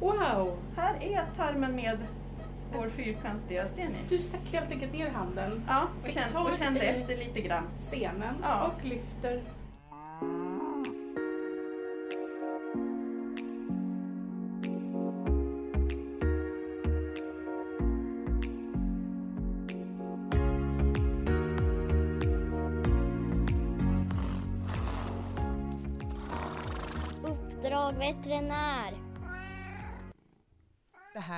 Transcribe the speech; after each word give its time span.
Wow! 0.00 0.56
Här 0.76 0.94
är 1.02 1.24
tarmen 1.36 1.76
med 1.76 1.98
vår 2.76 2.88
fyrkantiga 2.88 3.68
sten 3.68 3.90
i. 3.90 3.94
Du 4.08 4.18
stack 4.18 4.40
helt 4.52 4.70
enkelt 4.70 4.92
ner 4.92 5.08
handen, 5.10 5.62
Ja, 5.68 5.82
och 6.04 6.10
kände, 6.10 6.38
och 6.38 6.58
kände 6.58 6.80
efter 6.80 7.16
lite 7.16 7.40
grann. 7.40 7.64
stenen 7.78 8.34
Ja. 8.42 8.66
och 8.76 8.84
lyfter. 8.84 9.40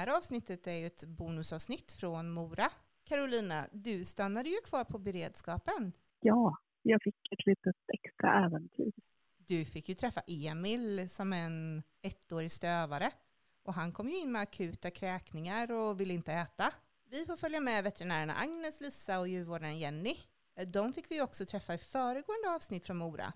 Här 0.03 0.17
avsnittet 0.17 0.67
är 0.67 0.73
ju 0.73 0.87
ett 0.87 1.05
bonusavsnitt 1.05 1.93
från 1.93 2.31
Mora. 2.31 2.71
Carolina, 3.05 3.67
du 3.73 4.05
stannade 4.05 4.49
ju 4.49 4.57
kvar 4.65 4.85
på 4.85 4.99
beredskapen. 4.99 5.93
Ja, 6.21 6.57
jag 6.83 7.03
fick 7.03 7.33
ett 7.33 7.47
litet 7.47 7.77
extra 7.89 8.45
äventyr. 8.45 8.93
Du 9.37 9.65
fick 9.65 9.89
ju 9.89 9.95
träffa 9.95 10.23
Emil 10.27 11.11
som 11.11 11.33
en 11.33 11.83
ettårig 12.03 12.51
stövare 12.51 13.11
och 13.63 13.75
han 13.75 13.93
kom 13.93 14.09
ju 14.09 14.19
in 14.19 14.33
med 14.33 14.43
akuta 14.43 14.91
kräkningar 14.91 15.73
och 15.73 16.01
ville 16.01 16.15
inte 16.15 16.33
äta. 16.33 16.73
Vi 17.11 17.27
får 17.27 17.37
följa 17.37 17.61
med 17.61 17.85
veterinärerna 17.85 18.35
Agnes, 18.35 18.81
Lisa 18.81 19.21
och 19.21 19.29
djurvårdaren 19.29 19.79
Jenny. 19.79 20.17
De 20.67 20.93
fick 20.93 21.11
vi 21.11 21.23
också 21.23 21.47
träffa 21.47 21.75
i 21.75 21.79
föregående 21.79 22.55
avsnitt 22.55 22.87
från 22.87 22.97
Mora. 22.97 23.33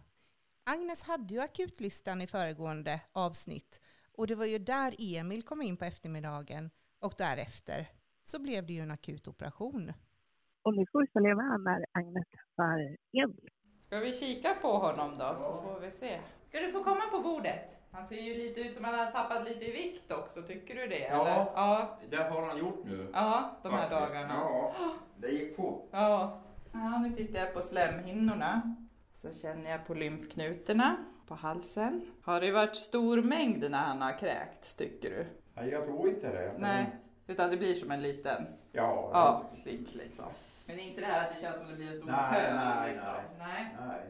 Agnes 0.64 1.02
hade 1.02 1.34
ju 1.34 1.40
akutlistan 1.40 2.22
i 2.22 2.26
föregående 2.26 3.00
avsnitt 3.12 3.80
och 4.16 4.26
det 4.26 4.34
var 4.34 4.44
ju 4.44 4.58
där 4.58 4.94
Emil 4.98 5.42
kom 5.42 5.62
in 5.62 5.76
på 5.76 5.84
eftermiddagen 5.84 6.70
och 7.00 7.12
därefter 7.18 7.86
så 8.22 8.42
blev 8.42 8.66
det 8.66 8.72
ju 8.72 8.80
en 8.80 8.90
akut 8.90 9.28
operation. 9.28 9.92
Och 10.62 10.76
nu 10.76 10.84
får 10.92 11.00
vi 11.00 11.06
följa 11.12 11.34
med 11.36 11.60
när 11.60 11.84
Agnes 11.92 12.24
träffar 12.30 12.96
Emil. 13.12 13.50
Ska 13.86 13.98
vi 13.98 14.12
kika 14.12 14.54
på 14.54 14.68
honom 14.68 15.18
då 15.18 15.36
så 15.38 15.62
får 15.62 15.80
vi 15.80 15.90
se. 15.90 16.20
Ska 16.48 16.60
du 16.60 16.72
få 16.72 16.84
komma 16.84 17.02
på 17.10 17.18
bordet? 17.18 17.76
Han 17.90 18.06
ser 18.06 18.20
ju 18.20 18.34
lite 18.34 18.60
ut 18.60 18.74
som 18.74 18.84
han 18.84 18.94
har 18.94 19.10
tappat 19.10 19.44
lite 19.44 19.64
i 19.64 19.72
vikt 19.72 20.12
också, 20.12 20.42
tycker 20.42 20.74
du 20.74 20.86
det? 20.86 20.98
Ja. 20.98 21.20
Eller? 21.20 21.36
Ja. 21.36 21.98
Det 22.10 22.16
har 22.16 22.42
han 22.46 22.58
gjort 22.58 22.84
nu. 22.84 23.10
Ja, 23.12 23.58
de 23.62 23.72
här 23.72 23.88
faktiskt. 23.88 24.00
dagarna. 24.00 24.34
Ja, 24.34 24.94
det 25.16 25.28
gick 25.28 25.56
fort. 25.56 25.88
Ja. 25.90 26.42
ja, 26.72 26.98
nu 26.98 27.16
tittar 27.16 27.38
jag 27.38 27.54
på 27.54 27.62
slemhinnorna. 27.62 28.76
Så 29.14 29.34
känner 29.34 29.70
jag 29.70 29.86
på 29.86 29.94
lymfknutorna 29.94 30.96
på 31.28 31.34
halsen. 31.34 32.00
Har 32.22 32.40
det 32.40 32.50
varit 32.52 32.76
stor 32.76 33.22
mängd 33.22 33.70
när 33.70 33.78
han 33.84 34.02
har 34.02 34.18
kräkts, 34.18 34.74
tycker 34.74 35.10
du? 35.10 35.26
Nej, 35.54 35.68
jag 35.68 35.84
tror 35.84 36.08
inte 36.08 36.32
det. 36.32 36.52
Nej, 36.58 36.86
utan 37.26 37.50
det 37.50 37.56
blir 37.56 37.74
som 37.74 37.90
en 37.90 38.02
liten 38.02 38.46
Ja. 38.72 39.10
ja, 39.12 39.44
klick 39.62 39.94
liksom. 39.94 40.24
Men 40.66 40.78
inte 40.78 41.00
det 41.00 41.06
här 41.06 41.28
att 41.28 41.34
det 41.36 41.40
känns 41.40 41.56
som 41.56 41.70
det 41.70 41.76
blir 41.76 41.90
en 41.92 41.98
stor 41.98 42.10
Nej, 42.10 42.32
pöl 42.44 42.54
nej, 42.56 42.92
liksom. 42.92 43.12
nej. 43.38 43.76
nej. 43.88 44.00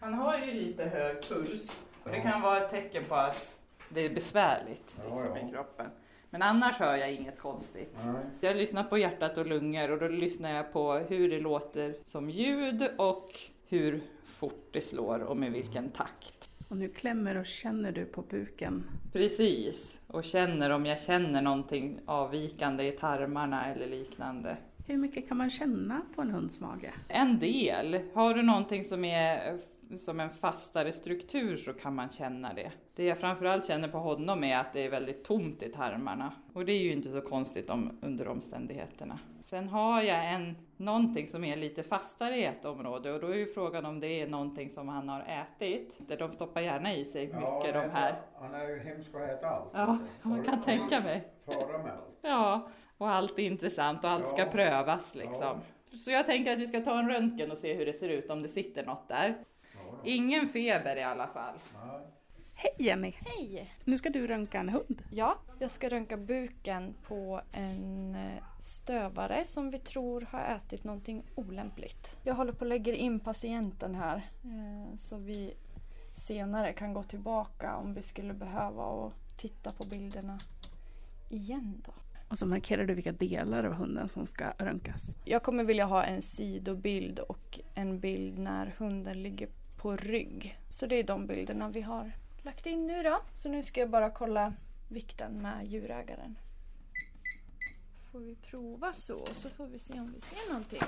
Han 0.00 0.14
har 0.14 0.38
ju 0.38 0.52
lite 0.52 0.84
hög 0.84 1.22
puls 1.28 1.82
och 2.04 2.10
det 2.10 2.16
Ja. 2.16 2.22
kan 2.22 2.40
vara 2.42 2.56
ett 2.58 2.70
tecken 2.70 3.04
på 3.08 3.14
att 3.14 3.58
det 3.88 4.00
är 4.00 4.10
besvärligt 4.14 4.96
Ja, 4.98 5.14
liksom, 5.14 5.36
ja. 5.36 5.48
i 5.48 5.52
kroppen. 5.52 5.86
Men 6.30 6.42
annars 6.42 6.78
hör 6.78 6.96
jag 6.96 7.12
inget 7.12 7.38
konstigt. 7.38 7.98
Nej. 8.06 8.14
Jag 8.40 8.56
lyssnar 8.56 8.84
på 8.84 8.98
hjärtat 8.98 9.36
och 9.38 9.46
lungor 9.46 9.90
och 9.90 9.98
då 9.98 10.08
lyssnar 10.08 10.50
jag 10.54 10.72
på 10.72 10.92
hur 10.92 11.30
det 11.30 11.40
låter 11.40 11.94
som 12.04 12.30
ljud 12.30 12.88
och 12.98 13.30
hur 13.68 14.02
fort 14.24 14.68
det 14.72 14.80
slår 14.80 15.18
och 15.18 15.36
med 15.36 15.52
vilken 15.52 15.90
takt. 15.90 16.50
Och 16.72 16.78
nu 16.78 16.88
klämmer 16.88 17.36
och 17.36 17.46
känner 17.46 17.92
du 17.92 18.04
på 18.04 18.22
buken. 18.22 18.84
Precis, 19.12 20.00
och 20.06 20.24
känner 20.24 20.70
om 20.70 20.86
jag 20.86 21.00
känner 21.00 21.42
någonting 21.42 22.00
avvikande 22.06 22.84
i 22.88 22.92
tarmarna 22.92 23.66
eller 23.66 23.86
liknande. 23.86 24.56
Hur 24.86 24.96
mycket 24.96 25.28
kan 25.28 25.36
man 25.36 25.50
känna 25.50 26.02
på 26.14 26.22
en 26.22 26.30
hunds 26.30 26.60
mage? 26.60 26.92
En 27.08 27.38
del. 27.38 28.00
Har 28.14 28.34
du 28.34 28.42
någonting 28.42 28.84
som 28.84 29.04
är 29.04 29.58
som 29.98 30.20
en 30.20 30.30
fastare 30.30 30.92
struktur 30.92 31.56
så 31.56 31.72
kan 31.72 31.94
man 31.94 32.10
känna 32.10 32.54
det. 32.54 32.72
Det 32.96 33.04
jag 33.04 33.18
framförallt 33.18 33.66
känner 33.66 33.88
på 33.88 33.98
honom 33.98 34.44
är 34.44 34.56
att 34.56 34.72
det 34.72 34.80
är 34.84 34.90
väldigt 34.90 35.24
tomt 35.24 35.62
i 35.62 35.68
tarmarna. 35.72 36.32
Och 36.52 36.64
det 36.64 36.72
är 36.72 36.78
ju 36.82 36.92
inte 36.92 37.08
så 37.12 37.20
konstigt 37.20 37.70
om, 37.70 37.98
under 38.02 38.28
omständigheterna. 38.28 39.18
Sen 39.40 39.68
har 39.68 40.02
jag 40.02 40.32
en, 40.34 40.56
någonting 40.76 41.28
som 41.28 41.44
är 41.44 41.56
lite 41.56 41.82
fastare 41.82 42.36
i 42.36 42.44
ett 42.44 42.64
område 42.64 43.12
och 43.12 43.20
då 43.20 43.26
är 43.28 43.36
ju 43.36 43.46
frågan 43.46 43.86
om 43.86 44.00
det 44.00 44.20
är 44.20 44.26
någonting 44.26 44.70
som 44.70 44.88
han 44.88 45.08
har 45.08 45.20
ätit. 45.20 46.18
De 46.18 46.32
stoppar 46.32 46.60
gärna 46.60 46.94
i 46.94 47.04
sig 47.04 47.26
mycket 47.26 47.74
de 47.74 47.90
här. 47.92 48.14
Han 48.40 48.54
är 48.54 48.68
ju 48.68 48.78
hemsk 48.78 49.14
att 49.14 49.20
äta 49.30 49.48
allt. 49.48 49.70
Ja, 49.74 49.98
man 50.22 50.42
kan 50.44 50.62
tänka 50.62 51.00
mig. 51.00 51.28
Fara 51.46 51.78
med 51.82 51.92
allt. 51.92 52.18
Ja, 52.22 52.68
och 52.98 53.08
allt 53.10 53.38
är 53.38 53.42
intressant 53.42 54.04
och 54.04 54.10
allt 54.10 54.28
ska 54.28 54.38
Ja. 54.42 54.50
prövas 54.50 55.14
liksom. 55.14 55.56
Så 56.04 56.10
jag 56.10 56.26
tänker 56.26 56.52
att 56.52 56.58
vi 56.58 56.66
ska 56.66 56.80
ta 56.80 56.98
en 56.98 57.08
röntgen 57.08 57.50
och 57.50 57.58
se 57.58 57.74
hur 57.74 57.86
det 57.86 57.92
ser 57.92 58.08
ut 58.08 58.30
om 58.30 58.42
det 58.42 58.48
sitter 58.48 58.86
något 58.86 59.08
där. 59.08 59.34
Ingen 60.04 60.48
feber 60.48 60.96
i 60.96 61.02
alla 61.02 61.26
fall. 61.26 61.54
Hej 62.54 62.74
Jenny! 62.78 63.14
Hej! 63.20 63.74
Nu 63.84 63.98
ska 63.98 64.10
du 64.10 64.26
röntga 64.26 64.60
en 64.60 64.68
hund. 64.68 65.02
Ja, 65.10 65.38
jag 65.58 65.70
ska 65.70 65.88
röntga 65.88 66.16
buken 66.16 66.94
på 67.08 67.40
en 67.52 68.14
eh, 68.14 68.42
stövare 68.60 69.44
som 69.44 69.70
vi 69.70 69.78
tror 69.78 70.26
har 70.30 70.40
ätit 70.40 70.84
någonting 70.84 71.22
olämpligt. 71.34 72.16
Jag 72.22 72.34
håller 72.34 72.52
på 72.52 72.64
att 72.64 72.68
lägga 72.68 72.94
in 72.94 73.20
patienten 73.20 73.94
här 73.94 74.16
eh, 74.44 74.96
så 74.96 75.16
vi 75.16 75.54
senare 76.12 76.72
kan 76.72 76.94
gå 76.94 77.02
tillbaka 77.02 77.76
om 77.76 77.94
vi 77.94 78.02
skulle 78.02 78.34
behöva 78.34 78.84
och 78.84 79.12
titta 79.36 79.72
på 79.72 79.84
bilderna 79.84 80.40
igen 81.28 81.82
då. 81.86 81.92
Och 82.28 82.38
så 82.38 82.46
markerar 82.46 82.84
du 82.84 82.94
vilka 82.94 83.12
delar 83.12 83.64
av 83.64 83.72
hunden 83.72 84.08
som 84.08 84.26
ska 84.26 84.52
röntgas. 84.58 85.16
Jag 85.24 85.42
kommer 85.42 85.64
vilja 85.64 85.84
ha 85.84 86.04
en 86.04 86.22
sidobild 86.22 87.18
och 87.18 87.60
en 87.74 88.00
bild 88.00 88.38
när 88.38 88.74
hunden 88.78 89.22
ligger 89.22 89.48
på 89.82 89.96
rygg. 89.96 90.58
Så 90.68 90.86
det 90.86 90.96
är 90.96 91.04
de 91.04 91.26
bilderna 91.26 91.68
vi 91.68 91.80
har 91.80 92.12
lagt 92.42 92.66
in 92.66 92.86
nu 92.86 93.02
då. 93.02 93.20
Så 93.34 93.48
nu 93.48 93.62
ska 93.62 93.80
jag 93.80 93.90
bara 93.90 94.10
kolla 94.10 94.54
vikten 94.88 95.42
med 95.42 95.66
djurägaren. 95.66 96.38
Får 98.12 98.18
vi 98.20 98.36
prova 98.36 98.92
så, 98.92 99.26
så 99.34 99.50
får 99.50 99.66
vi 99.66 99.78
se 99.78 99.92
om 99.92 100.14
vi 100.14 100.20
ser 100.20 100.48
någonting. 100.48 100.82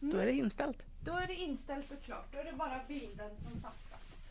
Då 0.00 0.18
är 0.18 0.26
det 0.26 0.32
inställt. 0.32 0.78
Då 1.04 1.12
är 1.12 1.26
det 1.26 1.34
inställt 1.34 1.90
och 1.90 2.02
klart. 2.02 2.32
Då 2.32 2.38
är 2.38 2.44
det 2.44 2.52
bara 2.52 2.80
bilden 2.88 3.30
som 3.36 3.60
fattas. 3.60 4.30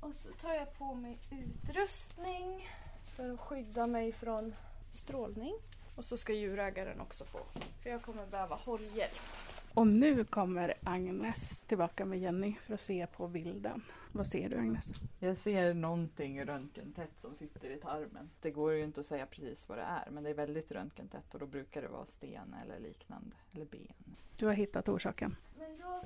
Och 0.00 0.14
så 0.14 0.28
tar 0.28 0.54
jag 0.54 0.78
på 0.78 0.94
mig 0.94 1.18
utrustning 1.30 2.68
för 3.16 3.34
att 3.34 3.40
skydda 3.40 3.86
mig 3.86 4.12
från 4.12 4.54
strålning. 4.90 5.54
Och 5.96 6.04
så 6.04 6.16
ska 6.16 6.32
djurägaren 6.32 7.00
också 7.00 7.24
få. 7.24 7.40
För 7.82 7.90
jag 7.90 8.02
kommer 8.02 8.26
behöva 8.26 8.56
hållhjälp. 8.56 9.45
Och 9.76 9.86
nu 9.86 10.24
kommer 10.24 10.74
Agnes 10.82 11.64
tillbaka 11.64 12.04
med 12.04 12.18
Jenny 12.18 12.54
för 12.66 12.74
att 12.74 12.80
se 12.80 13.06
på 13.06 13.28
bilden. 13.28 13.82
Vad 14.16 14.26
ser 14.26 14.48
du 14.48 14.56
Agnes? 14.56 14.92
Jag 15.18 15.36
ser 15.36 15.74
någonting 15.74 16.44
röntgentätt 16.44 17.20
som 17.20 17.34
sitter 17.34 17.70
i 17.70 17.76
tarmen. 17.76 18.30
Det 18.40 18.50
går 18.50 18.72
ju 18.72 18.84
inte 18.84 19.00
att 19.00 19.06
säga 19.06 19.26
precis 19.26 19.68
vad 19.68 19.78
det 19.78 19.82
är 19.82 20.10
men 20.10 20.24
det 20.24 20.30
är 20.30 20.34
väldigt 20.34 20.72
röntgentätt 20.72 21.34
och 21.34 21.40
då 21.40 21.46
brukar 21.46 21.82
det 21.82 21.88
vara 21.88 22.06
sten 22.06 22.54
eller 22.64 22.78
liknande. 22.80 23.36
Eller 23.52 23.64
ben. 23.64 24.16
Du 24.36 24.46
har 24.46 24.52
hittat 24.52 24.88
orsaken. 24.88 25.36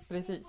Precis. 0.09 0.47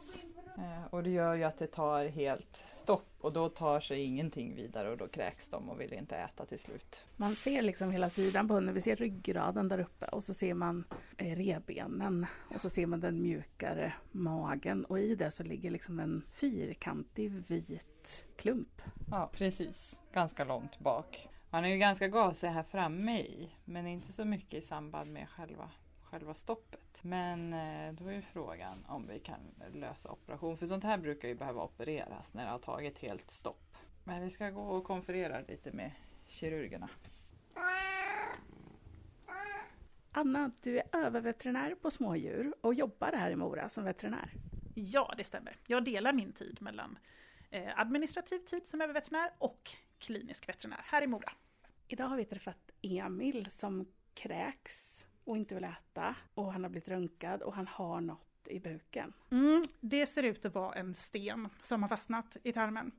Eh, 0.58 0.86
och 0.90 1.04
det 1.04 1.10
gör 1.10 1.36
ju 1.36 1.44
att 1.44 1.58
det 1.58 1.68
tar 1.68 2.06
helt 2.06 2.64
stopp 2.68 3.08
och 3.22 3.34
då 3.34 3.50
tar 3.50 3.80
sig 3.80 4.02
ingenting 4.02 4.56
vidare 4.56 4.90
och 4.92 4.98
då 4.98 5.08
kräks 5.08 5.50
de 5.50 5.70
och 5.70 5.82
vill 5.82 5.94
inte 5.94 6.16
äta 6.16 6.46
till 6.46 6.60
slut. 6.60 7.06
Man 7.18 7.36
ser 7.36 7.62
liksom 7.62 7.92
hela 7.92 8.10
sidan 8.10 8.48
på 8.48 8.54
hunden. 8.54 8.74
Vi 8.74 8.82
ser 8.82 8.96
ryggraden 8.96 9.68
där 9.68 9.80
uppe 9.80 10.06
och 10.06 10.24
så 10.24 10.34
ser 10.34 10.54
man 10.54 10.84
eh, 11.18 11.36
revbenen 11.36 12.26
och 12.56 12.62
så 12.62 12.70
ser 12.70 12.86
man 12.86 13.00
den 13.00 13.22
mjukare 13.22 13.94
magen 14.12 14.86
och 14.86 15.00
i 15.00 15.16
det 15.16 15.32
så 15.32 15.44
ligger 15.44 15.72
liksom 15.72 16.00
en 16.00 16.24
fyrkantig 16.32 17.32
vit 17.60 18.26
klump. 18.36 18.82
Ja, 19.12 19.30
precis. 19.34 20.02
Ganska 20.14 20.44
långt 20.44 20.80
bak. 20.80 21.30
Han 21.50 21.66
är 21.66 21.70
ju 21.70 21.78
ganska 21.78 22.08
gasig 22.08 22.48
här 22.48 22.64
framme 22.64 23.20
i, 23.20 23.50
men 23.66 23.88
inte 23.88 24.14
så 24.14 24.26
mycket 24.26 24.54
i 24.54 24.62
samband 24.62 25.14
med 25.14 25.30
själva, 25.30 25.72
själva 26.04 26.34
stoppet. 26.34 27.04
Men 27.04 27.54
eh, 27.54 27.94
då 27.94 28.08
är 28.08 28.14
ju 28.14 28.22
frågan 28.22 28.86
om 28.88 29.08
vi 29.08 29.20
kan 29.20 29.40
lösa 29.74 30.12
operation, 30.12 30.58
för 30.58 30.66
sånt 30.66 30.84
här 30.84 30.98
brukar 30.98 31.28
ju 31.28 31.36
behöva 31.36 31.64
opereras 31.64 32.34
när 32.34 32.46
det 32.46 32.52
har 32.52 32.58
tagit 32.58 33.00
helt 33.00 33.32
stopp. 33.32 33.78
Men 34.04 34.22
vi 34.24 34.30
ska 34.30 34.50
gå 34.50 34.62
och 34.62 34.84
konferera 34.84 35.42
lite 35.42 35.72
med 35.72 35.92
kirurgerna. 36.28 36.90
Anna, 40.12 40.52
du 40.62 40.78
är 40.80 40.84
överveterinär 40.92 41.76
på 41.76 41.92
smådjur 41.92 42.54
och 42.62 42.74
jobbar 42.74 43.12
här 43.12 43.32
i 43.32 43.36
Mora 43.36 43.70
som 43.70 43.84
veterinär. 43.84 44.34
Ja, 44.76 45.14
det 45.18 45.24
stämmer. 45.24 45.56
Jag 45.68 45.84
delar 45.84 46.14
min 46.14 46.32
tid 46.32 46.58
mellan 46.62 46.98
administrativ 47.76 48.40
tid 48.40 48.68
som 48.68 48.82
överveterinär 48.82 49.32
och 49.38 49.72
klinisk 50.00 50.50
veterinär 50.50 50.82
här 50.84 51.02
i 51.02 51.08
Mora. 51.08 51.32
Idag 51.88 52.06
har 52.06 52.18
vi 52.18 52.26
träffat 52.26 52.72
Emil 52.82 53.48
som 53.50 53.88
kräks 54.14 55.06
och 55.24 55.38
inte 55.38 55.56
vill 55.56 55.64
äta 55.64 56.16
och 56.34 56.54
han 56.54 56.64
har 56.64 56.70
blivit 56.70 56.90
röntgad 56.90 57.42
och 57.42 57.54
han 57.54 57.68
har 57.68 58.02
något 58.02 58.48
i 58.48 58.60
buken. 58.60 59.14
Mm, 59.32 59.62
det 59.80 60.06
ser 60.06 60.24
ut 60.24 60.46
att 60.46 60.54
vara 60.54 60.76
en 60.76 60.94
sten 60.94 61.50
som 61.62 61.82
har 61.82 61.90
fastnat 61.90 62.38
i 62.44 62.52
tarmen. 62.52 62.92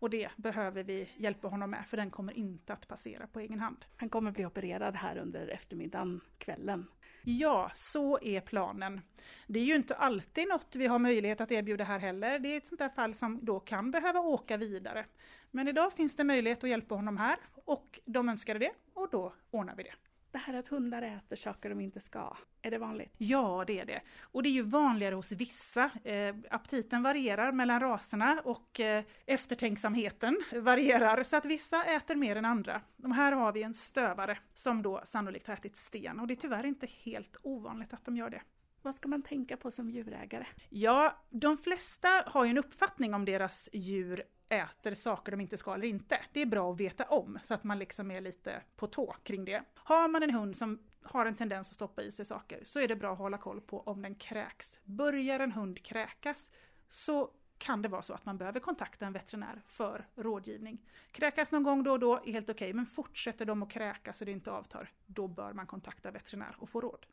Och 0.00 0.10
det 0.10 0.30
behöver 0.36 0.82
vi 0.82 1.10
hjälpa 1.16 1.48
honom 1.48 1.70
med 1.70 1.86
för 1.86 1.96
den 1.96 2.10
kommer 2.10 2.32
inte 2.32 2.72
att 2.72 2.88
passera 2.88 3.26
på 3.26 3.40
egen 3.40 3.60
hand. 3.60 3.84
Han 3.96 4.08
kommer 4.08 4.30
bli 4.30 4.46
opererad 4.46 4.96
här 4.96 5.16
under 5.16 5.48
eftermiddagen, 5.48 6.20
kvällen. 6.48 6.86
Ja, 7.22 7.70
så 7.74 8.18
är 8.22 8.40
planen. 8.40 9.00
Det 9.46 9.60
är 9.60 9.64
ju 9.64 9.76
inte 9.76 9.94
alltid 9.94 10.48
något 10.48 10.76
vi 10.76 10.86
har 10.86 10.98
möjlighet 10.98 11.40
att 11.40 11.52
erbjuda 11.52 11.84
här 11.84 11.98
heller. 11.98 12.38
Det 12.38 12.52
är 12.52 12.56
ett 12.56 12.66
sånt 12.66 12.78
där 12.78 12.88
fall 12.88 13.14
som 13.14 13.44
då 13.44 13.60
kan 13.60 13.90
behöva 13.90 14.20
åka 14.20 14.56
vidare. 14.56 15.06
Men 15.50 15.68
idag 15.68 15.92
finns 15.92 16.16
det 16.16 16.24
möjlighet 16.24 16.64
att 16.64 16.70
hjälpa 16.70 16.94
honom 16.94 17.16
här 17.16 17.38
och 17.64 18.00
de 18.04 18.28
önskade 18.28 18.58
det 18.58 18.72
och 18.94 19.08
då 19.10 19.34
ordnar 19.50 19.76
vi 19.76 19.82
det. 19.82 19.94
Det 20.30 20.38
här 20.38 20.54
att 20.54 20.68
hundar 20.68 21.02
äter 21.02 21.36
saker 21.36 21.68
de 21.68 21.80
inte 21.80 22.00
ska, 22.00 22.36
är 22.62 22.70
det 22.70 22.78
vanligt? 22.78 23.14
Ja, 23.18 23.64
det 23.66 23.80
är 23.80 23.84
det. 23.84 24.02
Och 24.20 24.42
det 24.42 24.48
är 24.48 24.52
ju 24.52 24.62
vanligare 24.62 25.14
hos 25.14 25.32
vissa. 25.32 25.90
Eh, 26.04 26.34
aptiten 26.50 27.02
varierar 27.02 27.52
mellan 27.52 27.80
raserna 27.80 28.40
och 28.44 28.80
eh, 28.80 29.04
eftertänksamheten 29.26 30.42
varierar, 30.52 31.22
så 31.22 31.36
att 31.36 31.44
vissa 31.44 31.84
äter 31.84 32.14
mer 32.14 32.36
än 32.36 32.44
andra. 32.44 32.80
De 32.96 33.12
här 33.12 33.32
har 33.32 33.52
vi 33.52 33.62
en 33.62 33.74
stövare 33.74 34.38
som 34.54 34.82
då 34.82 35.00
sannolikt 35.04 35.46
har 35.46 35.54
ätit 35.54 35.76
sten 35.76 36.20
och 36.20 36.26
det 36.26 36.34
är 36.34 36.36
tyvärr 36.36 36.66
inte 36.66 36.86
helt 37.02 37.36
ovanligt 37.42 37.92
att 37.92 38.04
de 38.04 38.16
gör 38.16 38.30
det. 38.30 38.42
Vad 38.82 38.94
ska 38.94 39.08
man 39.08 39.22
tänka 39.22 39.56
på 39.56 39.70
som 39.70 39.90
djurägare? 39.90 40.46
Ja, 40.68 41.16
de 41.30 41.56
flesta 41.56 42.08
har 42.26 42.44
ju 42.44 42.50
en 42.50 42.58
uppfattning 42.58 43.14
om 43.14 43.24
deras 43.24 43.68
djur 43.72 44.22
äter 44.48 44.94
saker 44.94 45.32
de 45.32 45.40
inte 45.40 45.56
ska 45.56 45.74
eller 45.74 45.88
inte. 45.88 46.20
Det 46.32 46.42
är 46.42 46.46
bra 46.46 46.72
att 46.72 46.80
veta 46.80 47.04
om 47.04 47.38
så 47.42 47.54
att 47.54 47.64
man 47.64 47.78
liksom 47.78 48.10
är 48.10 48.20
lite 48.20 48.62
på 48.76 48.86
tå 48.86 49.16
kring 49.22 49.44
det. 49.44 49.62
Har 49.74 50.08
man 50.08 50.22
en 50.22 50.34
hund 50.34 50.56
som 50.56 50.78
har 51.02 51.26
en 51.26 51.36
tendens 51.36 51.68
att 51.68 51.74
stoppa 51.74 52.02
i 52.02 52.10
sig 52.10 52.24
saker 52.24 52.60
så 52.62 52.80
är 52.80 52.88
det 52.88 52.96
bra 52.96 53.12
att 53.12 53.18
hålla 53.18 53.38
koll 53.38 53.60
på 53.60 53.80
om 53.80 54.02
den 54.02 54.14
kräks. 54.14 54.80
Börjar 54.84 55.40
en 55.40 55.52
hund 55.52 55.82
kräkas 55.82 56.50
så 56.88 57.30
kan 57.58 57.82
det 57.82 57.88
vara 57.88 58.02
så 58.02 58.12
att 58.12 58.24
man 58.24 58.38
behöver 58.38 58.60
kontakta 58.60 59.06
en 59.06 59.12
veterinär 59.12 59.62
för 59.66 60.04
rådgivning. 60.14 60.78
Kräkas 61.12 61.52
någon 61.52 61.62
gång 61.62 61.82
då 61.82 61.92
och 61.92 62.00
då 62.00 62.16
är 62.16 62.32
helt 62.32 62.50
okej, 62.50 62.66
okay, 62.66 62.74
men 62.74 62.86
fortsätter 62.86 63.44
de 63.44 63.62
att 63.62 63.70
kräkas 63.70 64.20
och 64.20 64.26
det 64.26 64.32
inte 64.32 64.50
avtar, 64.50 64.90
då 65.06 65.28
bör 65.28 65.52
man 65.52 65.66
kontakta 65.66 66.10
veterinär 66.10 66.56
och 66.58 66.68
få 66.68 66.80
råd. 66.80 67.06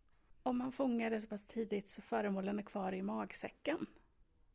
Om 0.43 0.57
man 0.57 0.71
fångar 0.71 1.09
det 1.09 1.21
så 1.21 1.27
pass 1.27 1.45
tidigt 1.45 1.89
så 1.89 2.01
föremålen 2.01 2.59
är 2.59 2.63
kvar 2.63 2.93
i 2.93 3.01
magsäcken, 3.01 3.85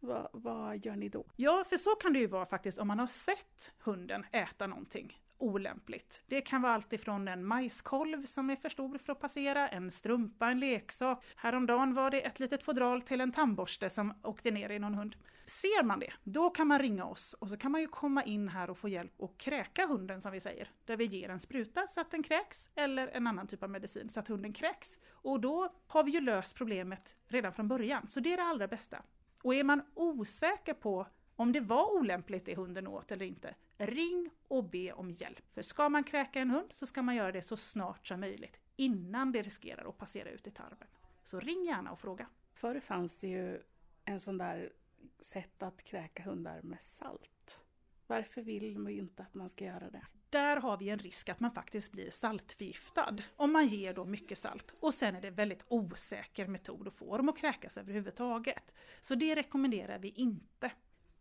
vad, 0.00 0.28
vad 0.32 0.84
gör 0.84 0.96
ni 0.96 1.08
då? 1.08 1.24
Ja, 1.36 1.64
för 1.68 1.76
så 1.76 1.90
kan 1.90 2.12
det 2.12 2.18
ju 2.18 2.26
vara 2.26 2.46
faktiskt 2.46 2.78
om 2.78 2.88
man 2.88 2.98
har 2.98 3.06
sett 3.06 3.72
hunden 3.78 4.24
äta 4.32 4.66
någonting 4.66 5.20
olämpligt. 5.40 6.22
Det 6.26 6.40
kan 6.40 6.62
vara 6.62 6.74
allt 6.74 6.92
ifrån 6.92 7.28
en 7.28 7.44
majskolv 7.44 8.26
som 8.26 8.50
är 8.50 8.56
för 8.56 8.68
stor 8.68 8.98
för 8.98 9.12
att 9.12 9.20
passera, 9.20 9.68
en 9.68 9.90
strumpa, 9.90 10.50
en 10.50 10.60
leksak. 10.60 11.24
Häromdagen 11.36 11.94
var 11.94 12.10
det 12.10 12.20
ett 12.20 12.40
litet 12.40 12.62
fodral 12.62 13.02
till 13.02 13.20
en 13.20 13.32
tandborste 13.32 13.90
som 13.90 14.14
åkte 14.22 14.50
ner 14.50 14.70
i 14.70 14.78
någon 14.78 14.94
hund. 14.94 15.16
Ser 15.46 15.82
man 15.82 16.00
det, 16.00 16.12
då 16.24 16.50
kan 16.50 16.66
man 16.66 16.78
ringa 16.78 17.04
oss 17.04 17.32
och 17.32 17.48
så 17.48 17.56
kan 17.56 17.72
man 17.72 17.80
ju 17.80 17.86
komma 17.86 18.24
in 18.24 18.48
här 18.48 18.70
och 18.70 18.78
få 18.78 18.88
hjälp 18.88 19.22
att 19.22 19.38
kräka 19.38 19.86
hunden 19.86 20.20
som 20.20 20.32
vi 20.32 20.40
säger. 20.40 20.70
Där 20.84 20.96
vi 20.96 21.04
ger 21.04 21.28
en 21.28 21.40
spruta 21.40 21.86
så 21.86 22.00
att 22.00 22.10
den 22.10 22.22
kräks 22.22 22.70
eller 22.74 23.08
en 23.08 23.26
annan 23.26 23.46
typ 23.46 23.62
av 23.62 23.70
medicin 23.70 24.10
så 24.10 24.20
att 24.20 24.28
hunden 24.28 24.52
kräks. 24.52 24.98
Och 25.10 25.40
då 25.40 25.74
har 25.86 26.04
vi 26.04 26.10
ju 26.10 26.20
löst 26.20 26.54
problemet 26.54 27.16
redan 27.28 27.52
från 27.52 27.68
början, 27.68 28.06
så 28.08 28.20
det 28.20 28.32
är 28.32 28.36
det 28.36 28.42
allra 28.42 28.68
bästa. 28.68 29.02
Och 29.42 29.54
är 29.54 29.64
man 29.64 29.82
osäker 29.94 30.74
på 30.74 31.06
om 31.36 31.52
det 31.52 31.60
var 31.60 31.96
olämpligt 31.96 32.44
det 32.44 32.54
hunden 32.54 32.86
åt 32.86 33.12
eller 33.12 33.26
inte, 33.26 33.54
ring 33.78 34.30
och 34.48 34.64
be 34.64 34.92
om 34.92 35.10
hjälp. 35.10 35.52
För 35.52 35.62
ska 35.62 35.88
man 35.88 36.04
kräka 36.04 36.40
en 36.40 36.50
hund 36.50 36.72
så 36.72 36.86
ska 36.86 37.02
man 37.02 37.16
göra 37.16 37.32
det 37.32 37.42
så 37.42 37.56
snart 37.56 38.06
som 38.06 38.20
möjligt, 38.20 38.60
innan 38.76 39.32
det 39.32 39.42
riskerar 39.42 39.88
att 39.88 39.98
passera 39.98 40.30
ut 40.30 40.46
i 40.46 40.50
tarmen. 40.50 40.88
Så 41.24 41.40
ring 41.40 41.64
gärna 41.64 41.92
och 41.92 41.98
fråga. 41.98 42.26
Förr 42.52 42.80
fanns 42.80 43.18
det 43.18 43.28
ju 43.28 43.62
en 44.04 44.20
sån 44.20 44.38
där 44.38 44.72
sätt 45.20 45.62
att 45.62 45.84
kräka 45.84 46.22
hundar 46.22 46.62
med 46.62 46.82
salt. 46.82 47.58
Varför 48.06 48.42
vill 48.42 48.78
man 48.78 48.92
inte 48.92 49.22
att 49.22 49.34
man 49.34 49.48
ska 49.48 49.64
göra 49.64 49.90
det? 49.90 50.06
Där 50.30 50.56
har 50.56 50.76
vi 50.76 50.90
en 50.90 50.98
risk 50.98 51.28
att 51.28 51.40
man 51.40 51.50
faktiskt 51.50 51.92
blir 51.92 52.10
saltförgiftad 52.10 53.16
om 53.36 53.52
man 53.52 53.66
ger 53.66 53.94
då 53.94 54.04
mycket 54.04 54.38
salt. 54.38 54.74
Och 54.80 54.94
sen 54.94 55.16
är 55.16 55.20
det 55.20 55.30
väldigt 55.30 55.64
osäker 55.68 56.46
metod 56.46 56.88
att 56.88 56.94
få 56.94 57.16
dem 57.16 57.28
att 57.28 57.38
kräkas 57.38 57.76
överhuvudtaget. 57.76 58.72
Så 59.00 59.14
det 59.14 59.34
rekommenderar 59.34 59.98
vi 59.98 60.08
inte. 60.08 60.70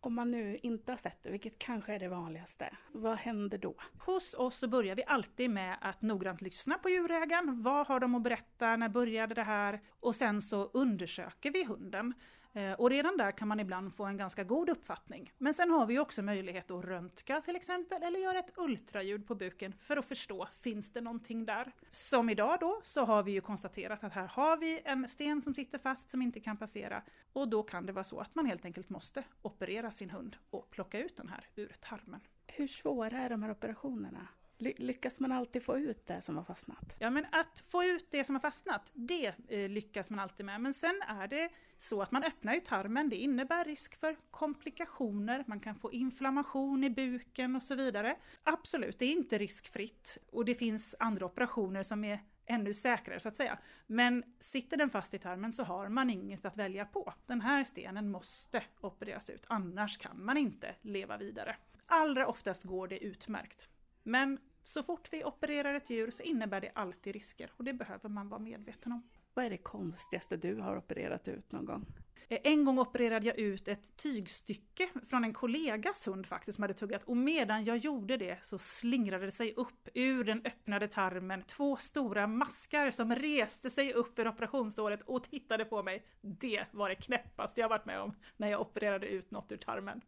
Om 0.02 0.14
man 0.14 0.30
nu 0.30 0.58
inte 0.62 0.92
har 0.92 0.96
sett 0.96 1.22
det, 1.22 1.30
vilket 1.30 1.58
kanske 1.58 1.94
är 1.94 1.98
det 1.98 2.08
vanligaste, 2.08 2.76
vad 2.92 3.18
händer 3.18 3.58
då? 3.58 3.74
Hos 3.98 4.34
oss 4.34 4.56
så 4.56 4.68
börjar 4.68 4.94
vi 4.94 5.04
alltid 5.06 5.50
med 5.50 5.78
att 5.80 6.02
noggrant 6.02 6.40
lyssna 6.40 6.78
på 6.78 6.90
djurägaren. 6.90 7.62
Vad 7.62 7.86
har 7.86 8.00
de 8.00 8.14
att 8.14 8.22
berätta? 8.22 8.76
När 8.76 8.88
började 8.88 9.34
det 9.34 9.42
här? 9.42 9.80
Och 10.00 10.14
sen 10.14 10.42
så 10.42 10.64
undersöker 10.64 11.50
vi 11.50 11.64
hunden. 11.64 12.14
Eh, 12.52 12.72
och 12.72 12.90
redan 12.90 13.16
där 13.16 13.32
kan 13.32 13.48
man 13.48 13.60
ibland 13.60 13.94
få 13.94 14.04
en 14.04 14.16
ganska 14.16 14.44
god 14.44 14.68
uppfattning. 14.68 15.32
Men 15.38 15.54
sen 15.54 15.70
har 15.70 15.86
vi 15.86 15.98
också 15.98 16.22
möjlighet 16.22 16.70
att 16.70 16.84
röntga 16.84 17.40
till 17.40 17.56
exempel, 17.56 18.02
eller 18.02 18.18
göra 18.18 18.38
ett 18.38 18.52
ultraljud 18.56 19.26
på 19.26 19.34
buken 19.34 19.72
för 19.72 19.96
att 19.96 20.04
förstå, 20.04 20.48
finns 20.60 20.92
det 20.92 21.00
någonting 21.00 21.44
där? 21.46 21.72
Som 21.90 22.30
idag 22.30 22.56
då, 22.60 22.80
så 22.82 23.04
har 23.04 23.22
vi 23.22 23.32
ju 23.32 23.40
konstaterat 23.40 24.04
att 24.04 24.12
här 24.12 24.26
har 24.26 24.56
vi 24.56 24.80
en 24.84 25.08
sten 25.08 25.42
som 25.42 25.54
sitter 25.54 25.78
fast 25.78 26.10
som 26.10 26.22
inte 26.22 26.40
kan 26.40 26.56
passera. 26.56 27.02
Och 27.32 27.48
då 27.48 27.62
kan 27.62 27.86
det 27.86 27.92
vara 27.92 28.04
så 28.04 28.20
att 28.20 28.34
man 28.34 28.46
helt 28.46 28.64
enkelt 28.64 28.88
måste 28.88 29.24
operera 29.42 29.90
sin 29.90 30.10
hund 30.10 30.36
och 30.50 30.70
plocka 30.70 30.98
ut 30.98 31.16
den 31.16 31.28
här 31.28 31.46
ur 31.56 31.72
tarmen. 31.80 32.20
Hur 32.46 32.68
svåra 32.68 33.18
är 33.18 33.30
de 33.30 33.42
här 33.42 33.50
operationerna? 33.50 34.28
Lyckas 34.60 35.20
man 35.20 35.32
alltid 35.32 35.62
få 35.62 35.78
ut 35.78 36.06
det 36.06 36.22
som 36.22 36.36
har 36.36 36.44
fastnat? 36.44 36.96
Ja, 36.98 37.10
men 37.10 37.26
att 37.32 37.64
få 37.68 37.84
ut 37.84 38.10
det 38.10 38.24
som 38.24 38.34
har 38.34 38.40
fastnat, 38.40 38.90
det 38.94 39.34
eh, 39.48 39.68
lyckas 39.68 40.10
man 40.10 40.18
alltid 40.18 40.46
med. 40.46 40.60
Men 40.60 40.74
sen 40.74 41.02
är 41.08 41.28
det 41.28 41.50
så 41.78 42.02
att 42.02 42.10
man 42.10 42.24
öppnar 42.24 42.54
ju 42.54 42.60
tarmen, 42.60 43.08
det 43.08 43.16
innebär 43.16 43.64
risk 43.64 44.00
för 44.00 44.16
komplikationer, 44.30 45.44
man 45.46 45.60
kan 45.60 45.74
få 45.74 45.92
inflammation 45.92 46.84
i 46.84 46.90
buken 46.90 47.56
och 47.56 47.62
så 47.62 47.74
vidare. 47.74 48.16
Absolut, 48.42 48.98
det 48.98 49.04
är 49.04 49.12
inte 49.12 49.38
riskfritt 49.38 50.18
och 50.32 50.44
det 50.44 50.54
finns 50.54 50.94
andra 50.98 51.26
operationer 51.26 51.82
som 51.82 52.04
är 52.04 52.20
ännu 52.46 52.74
säkrare 52.74 53.20
så 53.20 53.28
att 53.28 53.36
säga. 53.36 53.58
Men 53.86 54.24
sitter 54.40 54.76
den 54.76 54.90
fast 54.90 55.14
i 55.14 55.18
tarmen 55.18 55.52
så 55.52 55.64
har 55.64 55.88
man 55.88 56.10
inget 56.10 56.44
att 56.44 56.56
välja 56.56 56.84
på. 56.84 57.14
Den 57.26 57.40
här 57.40 57.64
stenen 57.64 58.10
måste 58.10 58.62
opereras 58.80 59.30
ut, 59.30 59.44
annars 59.48 59.98
kan 59.98 60.24
man 60.24 60.36
inte 60.36 60.74
leva 60.80 61.16
vidare. 61.16 61.56
Allra 61.86 62.26
oftast 62.26 62.64
går 62.64 62.88
det 62.88 63.04
utmärkt. 63.04 63.68
Men 64.02 64.38
så 64.70 64.82
fort 64.82 65.08
vi 65.12 65.24
opererar 65.24 65.74
ett 65.74 65.90
djur 65.90 66.10
så 66.10 66.22
innebär 66.22 66.60
det 66.60 66.70
alltid 66.74 67.12
risker 67.12 67.50
och 67.56 67.64
det 67.64 67.72
behöver 67.72 68.08
man 68.08 68.28
vara 68.28 68.40
medveten 68.40 68.92
om. 68.92 69.02
Vad 69.34 69.44
är 69.44 69.50
det 69.50 69.58
konstigaste 69.58 70.36
du 70.36 70.54
har 70.54 70.76
opererat 70.76 71.28
ut 71.28 71.52
någon 71.52 71.64
gång? 71.64 71.86
Eh, 72.28 72.38
en 72.42 72.64
gång 72.64 72.78
opererade 72.78 73.26
jag 73.26 73.38
ut 73.38 73.68
ett 73.68 73.96
tygstycke 73.96 74.88
från 75.08 75.24
en 75.24 75.34
kollegas 75.34 76.06
hund 76.06 76.26
faktiskt 76.26 76.56
som 76.56 76.62
hade 76.62 76.74
tuggat 76.74 77.02
och 77.02 77.16
medan 77.16 77.64
jag 77.64 77.76
gjorde 77.76 78.16
det 78.16 78.44
så 78.44 78.58
slingrade 78.58 79.24
det 79.24 79.30
sig 79.30 79.54
upp 79.54 79.88
ur 79.94 80.24
den 80.24 80.42
öppnade 80.44 80.88
tarmen 80.88 81.42
två 81.42 81.76
stora 81.76 82.26
maskar 82.26 82.90
som 82.90 83.14
reste 83.14 83.70
sig 83.70 83.92
upp 83.92 84.18
ur 84.18 84.28
operationsåret 84.28 85.02
och 85.02 85.30
tittade 85.30 85.64
på 85.64 85.82
mig. 85.82 86.06
Det 86.20 86.64
var 86.70 86.88
det 86.88 86.94
knäppaste 86.94 87.60
jag 87.60 87.68
varit 87.68 87.86
med 87.86 88.00
om 88.00 88.14
när 88.36 88.48
jag 88.48 88.60
opererade 88.60 89.06
ut 89.06 89.30
något 89.30 89.52
ur 89.52 89.56
tarmen. 89.56 90.00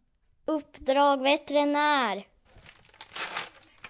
Uppdrag 0.44 1.22
veterinär 1.22 2.26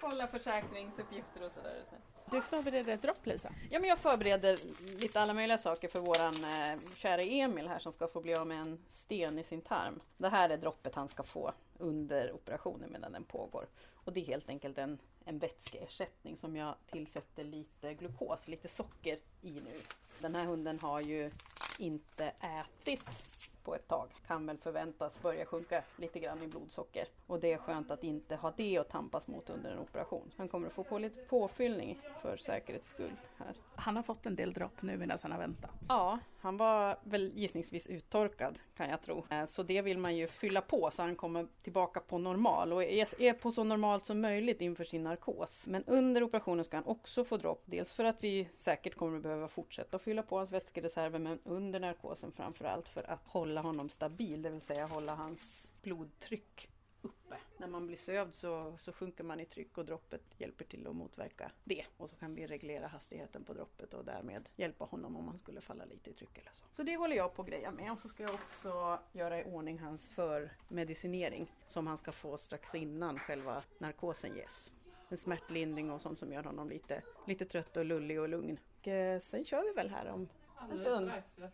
kolla 0.03 0.27
försäkringsuppgifter 0.27 1.45
och 1.45 1.51
sådär. 1.51 1.83
Du 2.31 2.41
förbereder 2.41 2.93
ett 2.93 3.01
dropp 3.01 3.25
Lisa? 3.25 3.51
Ja 3.71 3.79
men 3.79 3.89
jag 3.89 3.99
förbereder 3.99 4.59
lite 4.99 5.21
alla 5.21 5.33
möjliga 5.33 5.57
saker 5.57 5.87
för 5.87 5.99
våran 5.99 6.33
eh, 6.43 6.79
kära 6.95 7.21
Emil 7.21 7.67
här 7.67 7.79
som 7.79 7.91
ska 7.91 8.07
få 8.07 8.21
bli 8.21 8.35
av 8.35 8.47
med 8.47 8.59
en 8.59 8.79
sten 8.89 9.39
i 9.39 9.43
sin 9.43 9.61
tarm. 9.61 10.01
Det 10.17 10.29
här 10.29 10.49
är 10.49 10.57
droppet 10.57 10.95
han 10.95 11.07
ska 11.07 11.23
få 11.23 11.53
under 11.77 12.31
operationen 12.31 12.91
medan 12.91 13.11
den 13.11 13.23
pågår. 13.23 13.65
Och 13.93 14.13
det 14.13 14.19
är 14.19 14.25
helt 14.25 14.49
enkelt 14.49 14.77
en, 14.77 14.99
en 15.25 15.39
vätskeersättning 15.39 16.37
som 16.37 16.55
jag 16.55 16.75
tillsätter 16.91 17.43
lite 17.43 17.93
glukos, 17.93 18.47
lite 18.47 18.67
socker 18.67 19.19
i 19.41 19.51
nu. 19.51 19.81
Den 20.19 20.35
här 20.35 20.45
hunden 20.45 20.79
har 20.79 21.01
ju 21.01 21.31
inte 21.77 22.25
ätit 22.25 23.25
på 23.63 23.75
ett 23.75 23.87
tag 23.87 24.09
kan 24.27 24.45
väl 24.45 24.57
förväntas 24.57 25.21
börja 25.21 25.45
sjunka 25.45 25.83
lite 25.97 26.19
grann 26.19 26.43
i 26.43 26.47
blodsocker. 26.47 27.07
Och 27.27 27.39
det 27.39 27.53
är 27.53 27.57
skönt 27.57 27.91
att 27.91 28.03
inte 28.03 28.35
ha 28.35 28.53
det 28.57 28.77
att 28.77 28.89
tampas 28.89 29.27
mot 29.27 29.49
under 29.49 29.71
en 29.71 29.79
operation. 29.79 30.31
Han 30.37 30.47
kommer 30.47 30.67
att 30.67 30.73
få 30.73 30.83
på 30.83 30.99
lite 30.99 31.21
påfyllning 31.21 31.99
för 32.21 32.37
säkerhets 32.37 32.89
skull 32.89 33.15
här. 33.37 33.55
Han 33.75 33.95
har 33.95 34.03
fått 34.03 34.25
en 34.25 34.35
del 34.35 34.53
dropp 34.53 34.81
nu 34.81 34.97
medan 34.97 35.17
han 35.23 35.31
har 35.31 35.39
väntat. 35.39 35.71
Ja, 35.89 36.19
han 36.43 36.57
var 36.57 36.97
väl 37.03 37.31
gissningsvis 37.35 37.87
uttorkad 37.87 38.59
kan 38.77 38.89
jag 38.89 39.01
tro. 39.01 39.25
Eh, 39.29 39.45
så 39.45 39.63
det 39.63 39.81
vill 39.81 39.97
man 39.97 40.15
ju 40.15 40.27
fylla 40.27 40.61
på 40.61 40.91
så 40.91 41.01
han 41.01 41.15
kommer 41.15 41.47
tillbaka 41.61 41.99
på 41.99 42.17
normal 42.17 42.73
och 42.73 42.83
är 42.83 43.33
på 43.33 43.51
så 43.51 43.63
normalt 43.63 44.05
som 44.05 44.21
möjligt 44.21 44.61
inför 44.61 44.83
sin 44.83 45.03
narkos. 45.03 45.63
Men 45.67 45.83
under 45.83 46.23
operationen 46.23 46.65
ska 46.65 46.77
han 46.77 46.85
också 46.85 47.23
få 47.23 47.37
dropp. 47.37 47.63
Dels 47.65 47.93
för 47.93 48.03
att 48.03 48.23
vi 48.23 48.47
säkert 48.53 48.95
kommer 48.95 49.17
att 49.17 49.23
behöva 49.23 49.47
fortsätta 49.47 49.99
fylla 49.99 50.23
på 50.23 50.37
hans 50.37 50.51
vätskereserver 50.51 51.19
men 51.19 51.39
under 51.43 51.79
narkosen 51.79 52.31
framförallt 52.31 52.87
för 52.87 53.11
att 53.11 53.27
hålla 53.27 53.61
honom 53.61 53.89
stabil, 53.89 54.41
det 54.41 54.49
vill 54.49 54.61
säga 54.61 54.85
hålla 54.85 55.15
hans 55.15 55.69
blodtryck 55.81 56.69
uppe 57.05 57.35
När 57.57 57.67
man 57.67 57.87
blir 57.87 57.97
sövd 57.97 58.33
så, 58.33 58.77
så 58.79 58.93
sjunker 58.93 59.23
man 59.23 59.39
i 59.39 59.45
tryck 59.45 59.77
och 59.77 59.85
droppet 59.85 60.21
hjälper 60.37 60.65
till 60.65 60.87
att 60.87 60.95
motverka 60.95 61.51
det. 61.63 61.85
Och 61.97 62.09
så 62.09 62.15
kan 62.15 62.35
vi 62.35 62.47
reglera 62.47 62.87
hastigheten 62.87 63.43
på 63.43 63.53
droppet 63.53 63.93
och 63.93 64.05
därmed 64.05 64.49
hjälpa 64.55 64.85
honom 64.85 65.15
om 65.15 65.27
han 65.27 65.37
skulle 65.37 65.61
falla 65.61 65.85
lite 65.85 66.09
i 66.09 66.13
tryck 66.13 66.37
eller 66.37 66.51
så. 66.53 66.65
Så 66.71 66.83
det 66.83 66.97
håller 66.97 67.15
jag 67.15 67.33
på 67.33 67.41
att 67.41 67.47
greja 67.47 67.71
med 67.71 67.91
och 67.91 67.99
så 67.99 68.09
ska 68.09 68.23
jag 68.23 68.33
också 68.33 68.99
göra 69.11 69.39
i 69.39 69.43
ordning 69.43 69.79
hans 69.79 70.07
förmedicinering 70.07 71.51
som 71.67 71.87
han 71.87 71.97
ska 71.97 72.11
få 72.11 72.37
strax 72.37 72.75
innan 72.75 73.19
själva 73.19 73.63
narkosen 73.77 74.35
ges. 74.35 74.71
En 75.09 75.17
smärtlindring 75.17 75.91
och 75.91 76.01
sånt 76.01 76.19
som 76.19 76.33
gör 76.33 76.43
honom 76.43 76.69
lite, 76.69 77.01
lite 77.27 77.45
trött 77.45 77.77
och 77.77 77.85
lullig 77.85 78.21
och 78.21 78.29
lugn. 78.29 78.57
Och 78.79 78.87
eh, 78.87 79.19
sen 79.19 79.45
kör 79.45 79.63
vi 79.63 79.73
väl 79.73 79.89
här 79.89 80.07
om 80.07 80.29
en 80.71 80.79
stund. 80.79 81.11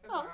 Ja. 0.08 0.26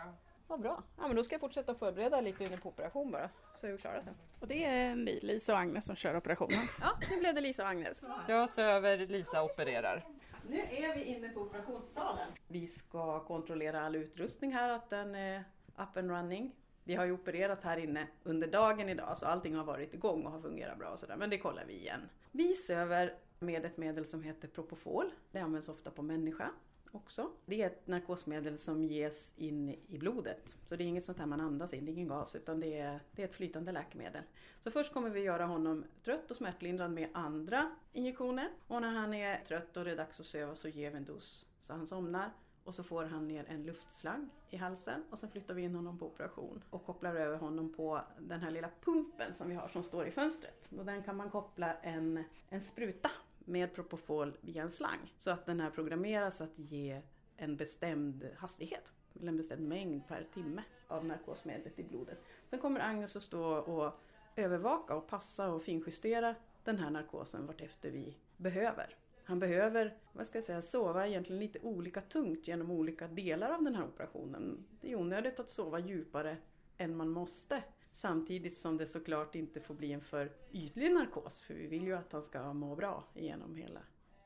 Vad 0.48 0.62
bra. 0.62 0.84
Ja, 0.98 1.08
men 1.08 1.16
då 1.16 1.24
ska 1.24 1.34
jag 1.34 1.42
fortsätta 1.42 1.76
förbereda 1.76 2.22
lite 2.22 2.44
inne 2.44 2.58
på 2.58 2.70
operation 2.70 3.12
bara, 3.12 3.30
så 3.62 3.68
är 3.68 3.72
vi 3.72 3.78
klara 3.78 4.02
sen. 4.02 4.14
Och 4.40 4.48
det 4.48 4.64
är 4.64 4.96
ni, 4.96 5.20
Lisa 5.20 5.54
och 5.54 5.60
Agnes, 5.60 5.86
som 5.86 5.96
kör 5.96 6.18
operationen. 6.18 6.60
Ja, 6.82 6.98
nu 7.12 7.20
blev 7.20 7.36
det 7.36 7.42
Lisa 7.42 7.64
och 7.64 7.70
Agnes. 7.70 8.02
Jag 8.28 8.50
söver, 8.50 8.98
Lisa 8.98 9.44
opererar. 9.44 10.06
Nu 10.50 10.60
är 10.60 10.96
vi 10.96 11.04
inne 11.04 11.30
på 11.30 11.40
operationssalen. 11.40 12.28
Vi 12.48 12.68
ska 12.68 13.20
kontrollera 13.20 13.86
all 13.86 13.96
utrustning 13.96 14.54
här, 14.54 14.70
att 14.70 14.90
den 14.90 15.16
är 15.16 15.44
up 15.78 15.98
and 15.98 16.12
running. 16.12 16.52
Vi 16.84 16.96
har 16.96 17.06
ju 17.06 17.12
opererat 17.12 17.64
här 17.64 17.78
inne 17.78 18.08
under 18.24 18.48
dagen 18.48 18.90
idag, 18.90 19.18
så 19.18 19.26
allting 19.26 19.56
har 19.56 19.64
varit 19.64 19.94
igång 19.94 20.26
och 20.26 20.32
har 20.32 20.42
fungerat 20.42 20.78
bra 20.78 20.90
och 20.90 21.00
sådär, 21.00 21.16
men 21.16 21.30
det 21.30 21.38
kollar 21.38 21.66
vi 21.66 21.74
igen. 21.74 22.10
Vi 22.32 22.54
söver 22.54 23.14
med 23.40 23.66
ett 23.66 23.78
medel 23.78 24.06
som 24.06 24.24
heter 24.24 24.48
Propofol. 24.48 25.12
Det 25.32 25.40
används 25.40 25.70
ofta 25.70 25.92
på 25.92 26.02
människa 26.02 26.50
också. 26.96 27.32
Det 27.46 27.62
är 27.62 27.68
ett 27.68 27.88
narkosmedel 27.88 28.58
som 28.58 28.84
ges 28.84 29.32
in 29.36 29.70
i 29.70 29.98
blodet. 29.98 30.56
Så 30.66 30.76
det 30.76 30.84
är 30.84 30.88
inget 30.88 31.04
sånt 31.04 31.18
här 31.18 31.26
man 31.26 31.42
andas 31.42 31.74
in, 31.74 31.86
det 31.86 31.92
är 31.92 31.94
ingen 31.94 32.08
gas 32.08 32.36
utan 32.36 32.60
det 32.60 32.80
är, 32.80 33.00
det 33.12 33.22
är 33.22 33.28
ett 33.28 33.36
flytande 33.36 33.72
läkemedel. 33.72 34.24
Så 34.60 34.72
först 34.72 34.94
kommer 34.94 35.10
vi 35.10 35.20
göra 35.20 35.46
honom 35.46 35.86
trött 36.04 36.32
och 36.32 36.38
smärtlindrad 36.38 36.92
med 36.92 37.10
andra 37.14 37.72
injektioner. 37.94 38.50
Och 38.68 38.82
när 38.82 38.92
han 38.92 39.14
är 39.14 39.44
trött 39.48 39.78
och 39.78 39.86
det 39.86 39.92
är 39.92 39.98
dags 39.98 40.20
att 40.20 40.26
söva 40.26 40.56
så 40.56 40.68
ger 40.68 40.92
vi 40.92 40.98
en 40.98 41.06
dos 41.06 41.46
så 41.60 41.74
han 41.74 41.88
somnar. 41.88 42.32
Och 42.64 42.76
så 42.76 42.84
får 42.84 43.04
han 43.04 43.28
ner 43.28 43.46
en 43.48 43.64
luftslang 43.64 44.30
i 44.50 44.58
halsen 44.58 45.04
och 45.10 45.20
sen 45.20 45.30
flyttar 45.30 45.54
vi 45.54 45.62
in 45.62 45.76
honom 45.76 45.98
på 45.98 46.06
operation 46.06 46.64
och 46.70 46.86
kopplar 46.86 47.16
över 47.16 47.38
honom 47.38 47.74
på 47.74 48.02
den 48.20 48.42
här 48.42 48.52
lilla 48.52 48.70
pumpen 48.82 49.34
som 49.34 49.50
vi 49.50 49.56
har 49.56 49.68
som 49.68 49.84
står 49.84 50.08
i 50.08 50.12
fönstret. 50.12 50.70
Och 50.78 50.86
den 50.86 51.04
kan 51.04 51.16
man 51.16 51.30
koppla 51.30 51.74
en, 51.74 52.24
en 52.50 52.62
spruta 52.62 53.12
med 53.46 53.74
Propofol 53.74 54.38
via 54.42 54.64
en 54.64 54.72
slang. 54.72 55.14
Så 55.18 55.32
att 55.32 55.46
den 55.46 55.60
här 55.60 55.70
programmeras 55.70 56.42
att 56.42 56.60
ge 56.60 57.02
en 57.38 57.56
bestämd 57.56 58.30
hastighet, 58.38 58.84
eller 59.16 59.28
en 59.28 59.38
bestämd 59.38 59.68
mängd 59.68 60.08
per 60.08 60.28
timme 60.34 60.64
av 60.88 61.06
narkosmedlet 61.06 61.80
i 61.80 61.84
blodet. 61.84 62.18
Sen 62.48 62.60
kommer 62.60 62.80
Agnes 62.80 63.16
att 63.16 63.24
stå 63.24 63.44
och 63.44 64.00
övervaka 64.36 64.96
och 64.96 65.08
passa 65.08 65.50
och 65.50 65.64
finjustera 65.64 66.36
den 66.64 66.78
här 66.78 66.90
narkosen 66.90 67.46
vartefter 67.46 67.92
vi 67.92 68.18
behöver. 68.38 68.96
Han 69.24 69.40
behöver, 69.40 69.98
vad 70.12 70.28
ska 70.28 70.38
jag 70.38 70.44
säga, 70.44 70.62
sova 70.62 71.08
egentligen 71.08 71.40
lite 71.40 71.60
olika 71.60 72.02
tungt 72.02 72.48
genom 72.48 72.72
olika 72.72 73.08
delar 73.08 73.52
av 73.52 73.64
den 73.64 73.76
här 73.76 73.86
operationen. 73.86 74.66
Det 74.82 74.92
är 74.92 74.96
onödigt 74.96 75.40
att 75.40 75.50
sova 75.50 75.80
djupare 75.80 76.38
än 76.78 76.98
man 76.98 77.10
måste. 77.10 77.64
Samtidigt 77.96 78.58
som 78.58 78.78
det 78.78 78.88
såklart 78.88 79.36
inte 79.36 79.62
får 79.62 79.74
bli 79.74 79.94
en 79.94 80.02
för 80.02 80.32
ytlig 80.52 80.92
narkos 80.92 81.42
för 81.42 81.54
vi 81.54 81.68
vill 81.68 81.84
ju 81.84 81.94
att 81.94 82.12
han 82.12 82.24
ska 82.24 82.54
må 82.54 82.76
bra 82.76 83.04
genom 83.14 83.56
hela 83.56 83.80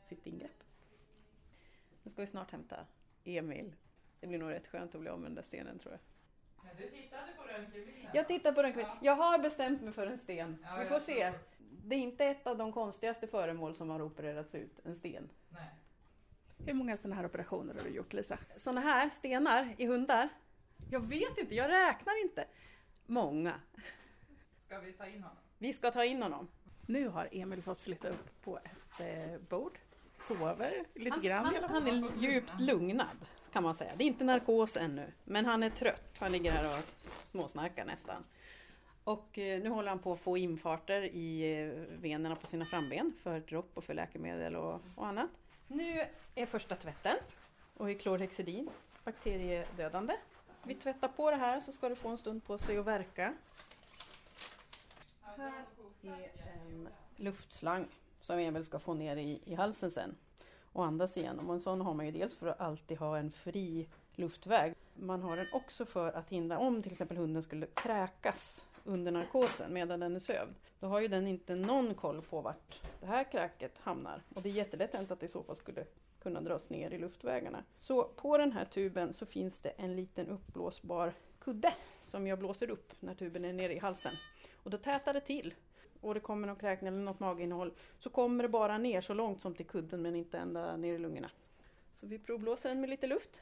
sitt 0.03 0.27
ingrepp. 0.27 0.63
Nu 2.03 2.11
ska 2.11 2.21
vi 2.21 2.27
snart 2.27 2.51
hämta 2.51 2.85
Emil. 3.23 3.75
Det 4.19 4.27
blir 4.27 4.39
nog 4.39 4.51
rätt 4.51 4.67
skönt 4.67 4.95
att 4.95 5.01
bli 5.01 5.09
av 5.09 5.19
med 5.19 5.29
den 5.29 5.35
där 5.35 5.41
stenen 5.41 5.79
tror 5.79 5.93
jag. 5.93 5.99
Men 6.65 6.77
du 6.77 6.89
tittade 6.89 7.31
på 7.37 7.43
röntgenbilden? 7.43 8.11
Jag 8.13 8.27
tittar 8.27 8.51
på 8.51 8.63
röntgenbilden. 8.63 8.97
Jag 9.01 9.15
har 9.15 9.39
bestämt 9.39 9.81
mig 9.81 9.93
för 9.93 10.07
en 10.07 10.17
sten. 10.17 10.57
Ja, 10.63 10.77
vi 10.79 10.85
får 10.85 10.99
se. 10.99 11.33
Det 11.85 11.95
är 11.95 11.99
inte 11.99 12.25
ett 12.25 12.47
av 12.47 12.57
de 12.57 12.73
konstigaste 12.73 13.27
föremål 13.27 13.75
som 13.75 13.89
har 13.89 14.01
opererats 14.01 14.55
ut, 14.55 14.79
en 14.83 14.95
sten. 14.95 15.29
Nej. 15.49 15.69
Hur 16.65 16.73
många 16.73 16.97
sådana 16.97 17.15
här 17.15 17.25
operationer 17.25 17.73
har 17.73 17.81
du 17.81 17.89
gjort, 17.89 18.13
Lisa? 18.13 18.39
Sådana 18.57 18.81
här 18.81 19.09
stenar 19.09 19.75
i 19.77 19.85
hundar? 19.85 20.29
Jag 20.89 21.07
vet 21.07 21.37
inte, 21.37 21.55
jag 21.55 21.69
räknar 21.69 22.21
inte. 22.21 22.45
Många. 23.09 23.53
Ska 24.65 24.79
vi 24.79 24.91
ta 24.91 25.05
in 25.07 25.23
honom? 25.23 25.37
Vi 25.57 25.73
ska 25.73 25.91
ta 25.91 26.05
in 26.05 26.21
honom. 26.21 26.47
Nu 26.85 27.07
har 27.07 27.29
Emil 27.31 27.61
fått 27.61 27.79
flytta 27.79 28.09
upp 28.09 28.41
på 28.43 28.57
ett 28.57 28.99
eh, 28.99 29.41
bord. 29.49 29.79
Sover 30.19 30.85
lite 30.93 31.11
Han, 31.11 31.21
grann 31.21 31.45
han, 31.45 31.63
han 31.63 31.87
är 31.87 32.17
djupt 32.17 32.59
lugnad 32.59 33.17
kan 33.53 33.63
man 33.63 33.75
säga. 33.75 33.91
Det 33.97 34.03
är 34.03 34.07
inte 34.07 34.23
narkos 34.23 34.77
ännu, 34.77 35.11
men 35.23 35.45
han 35.45 35.63
är 35.63 35.69
trött. 35.69 36.17
Han 36.19 36.31
ligger 36.31 36.51
här 36.51 36.77
och 36.77 36.83
småsnarkar 37.09 37.85
nästan. 37.85 38.23
Och 39.03 39.37
eh, 39.37 39.61
nu 39.61 39.69
håller 39.69 39.89
han 39.89 39.99
på 39.99 40.13
att 40.13 40.19
få 40.19 40.37
infarter 40.37 41.01
i 41.01 41.59
eh, 41.61 41.99
venerna 41.99 42.35
på 42.35 42.47
sina 42.47 42.65
framben 42.65 43.13
för 43.23 43.39
dropp 43.39 43.71
och 43.73 43.83
för 43.83 43.93
läkemedel 43.93 44.55
och, 44.55 44.81
och 44.95 45.07
annat. 45.07 45.29
Nu 45.67 46.05
är 46.35 46.45
första 46.45 46.75
tvätten 46.75 47.17
och 47.73 47.91
i 47.91 47.95
klorhexidin, 47.95 48.69
bakteriedödande. 49.03 50.13
Vi 50.63 50.75
tvättar 50.75 51.07
på 51.07 51.31
det 51.31 51.37
här 51.37 51.59
så 51.59 51.71
ska 51.71 51.89
det 51.89 51.95
få 51.95 52.09
en 52.09 52.17
stund 52.17 52.43
på 52.43 52.57
sig 52.57 52.77
att 52.77 52.85
verka. 52.85 53.33
Här 55.21 55.65
är 56.01 56.15
en 56.65 56.89
luftslang 57.15 57.87
som 58.17 58.39
Emil 58.39 58.65
ska 58.65 58.79
få 58.79 58.93
ner 58.93 59.17
i, 59.17 59.41
i 59.45 59.55
halsen 59.55 59.91
sen 59.91 60.15
och 60.73 60.85
andas 60.85 61.17
igenom. 61.17 61.49
Och 61.49 61.55
en 61.55 61.61
sån 61.61 61.81
har 61.81 61.93
man 61.93 62.05
ju 62.05 62.11
dels 62.11 62.35
för 62.35 62.47
att 62.47 62.59
alltid 62.59 62.97
ha 62.97 63.17
en 63.17 63.31
fri 63.31 63.87
luftväg. 64.15 64.73
Man 64.93 65.21
har 65.21 65.35
den 65.35 65.45
också 65.53 65.85
för 65.85 66.11
att 66.11 66.29
hindra 66.29 66.59
om 66.59 66.83
till 66.83 66.91
exempel 66.91 67.17
hunden 67.17 67.43
skulle 67.43 67.65
kräkas 67.65 68.65
under 68.83 69.11
narkosen 69.11 69.73
medan 69.73 69.99
den 69.99 70.15
är 70.15 70.19
sövd. 70.19 70.55
Då 70.79 70.87
har 70.87 70.99
ju 70.99 71.07
den 71.07 71.27
inte 71.27 71.55
någon 71.55 71.95
koll 71.95 72.21
på 72.21 72.41
vart 72.41 72.81
det 72.99 73.05
här 73.05 73.23
kräket 73.23 73.79
hamnar. 73.79 74.21
Och 74.35 74.41
det 74.41 74.49
är 74.49 74.53
jättelätt 74.53 74.95
hänt 74.95 75.11
att 75.11 75.19
det 75.19 75.25
i 75.25 75.29
så 75.29 75.43
fall 75.43 75.57
skulle 75.57 75.85
kunna 76.19 76.41
dras 76.41 76.69
ner 76.69 76.91
i 76.91 76.97
luftvägarna. 76.97 77.63
Så 77.77 78.03
på 78.03 78.37
den 78.37 78.51
här 78.51 78.65
tuben 78.65 79.13
så 79.13 79.25
finns 79.25 79.59
det 79.59 79.69
en 79.69 79.95
liten 79.95 80.27
uppblåsbar 80.27 81.13
kudde 81.39 81.73
som 82.03 82.27
jag 82.27 82.39
blåser 82.39 82.69
upp 82.69 82.93
när 82.99 83.15
tuben 83.15 83.45
är 83.45 83.53
nere 83.53 83.73
i 83.73 83.79
halsen. 83.79 84.13
Och 84.63 84.69
då 84.69 84.77
tätar 84.77 85.13
det 85.13 85.21
till 85.21 85.53
och 86.01 86.13
det 86.13 86.19
kommer 86.19 86.47
någon 86.47 86.55
kräkning 86.55 86.87
eller 86.87 86.99
något 86.99 87.19
maginnehåll 87.19 87.73
så 87.99 88.09
kommer 88.09 88.43
det 88.43 88.49
bara 88.49 88.77
ner 88.77 89.01
så 89.01 89.13
långt 89.13 89.41
som 89.41 89.55
till 89.55 89.65
kudden 89.65 90.01
men 90.01 90.15
inte 90.15 90.37
ända 90.37 90.77
ner 90.77 90.93
i 90.93 90.97
lungorna. 90.97 91.29
Så 91.93 92.07
vi 92.07 92.19
provblåser 92.19 92.69
den 92.69 92.81
med 92.81 92.89
lite 92.89 93.07
luft. 93.07 93.41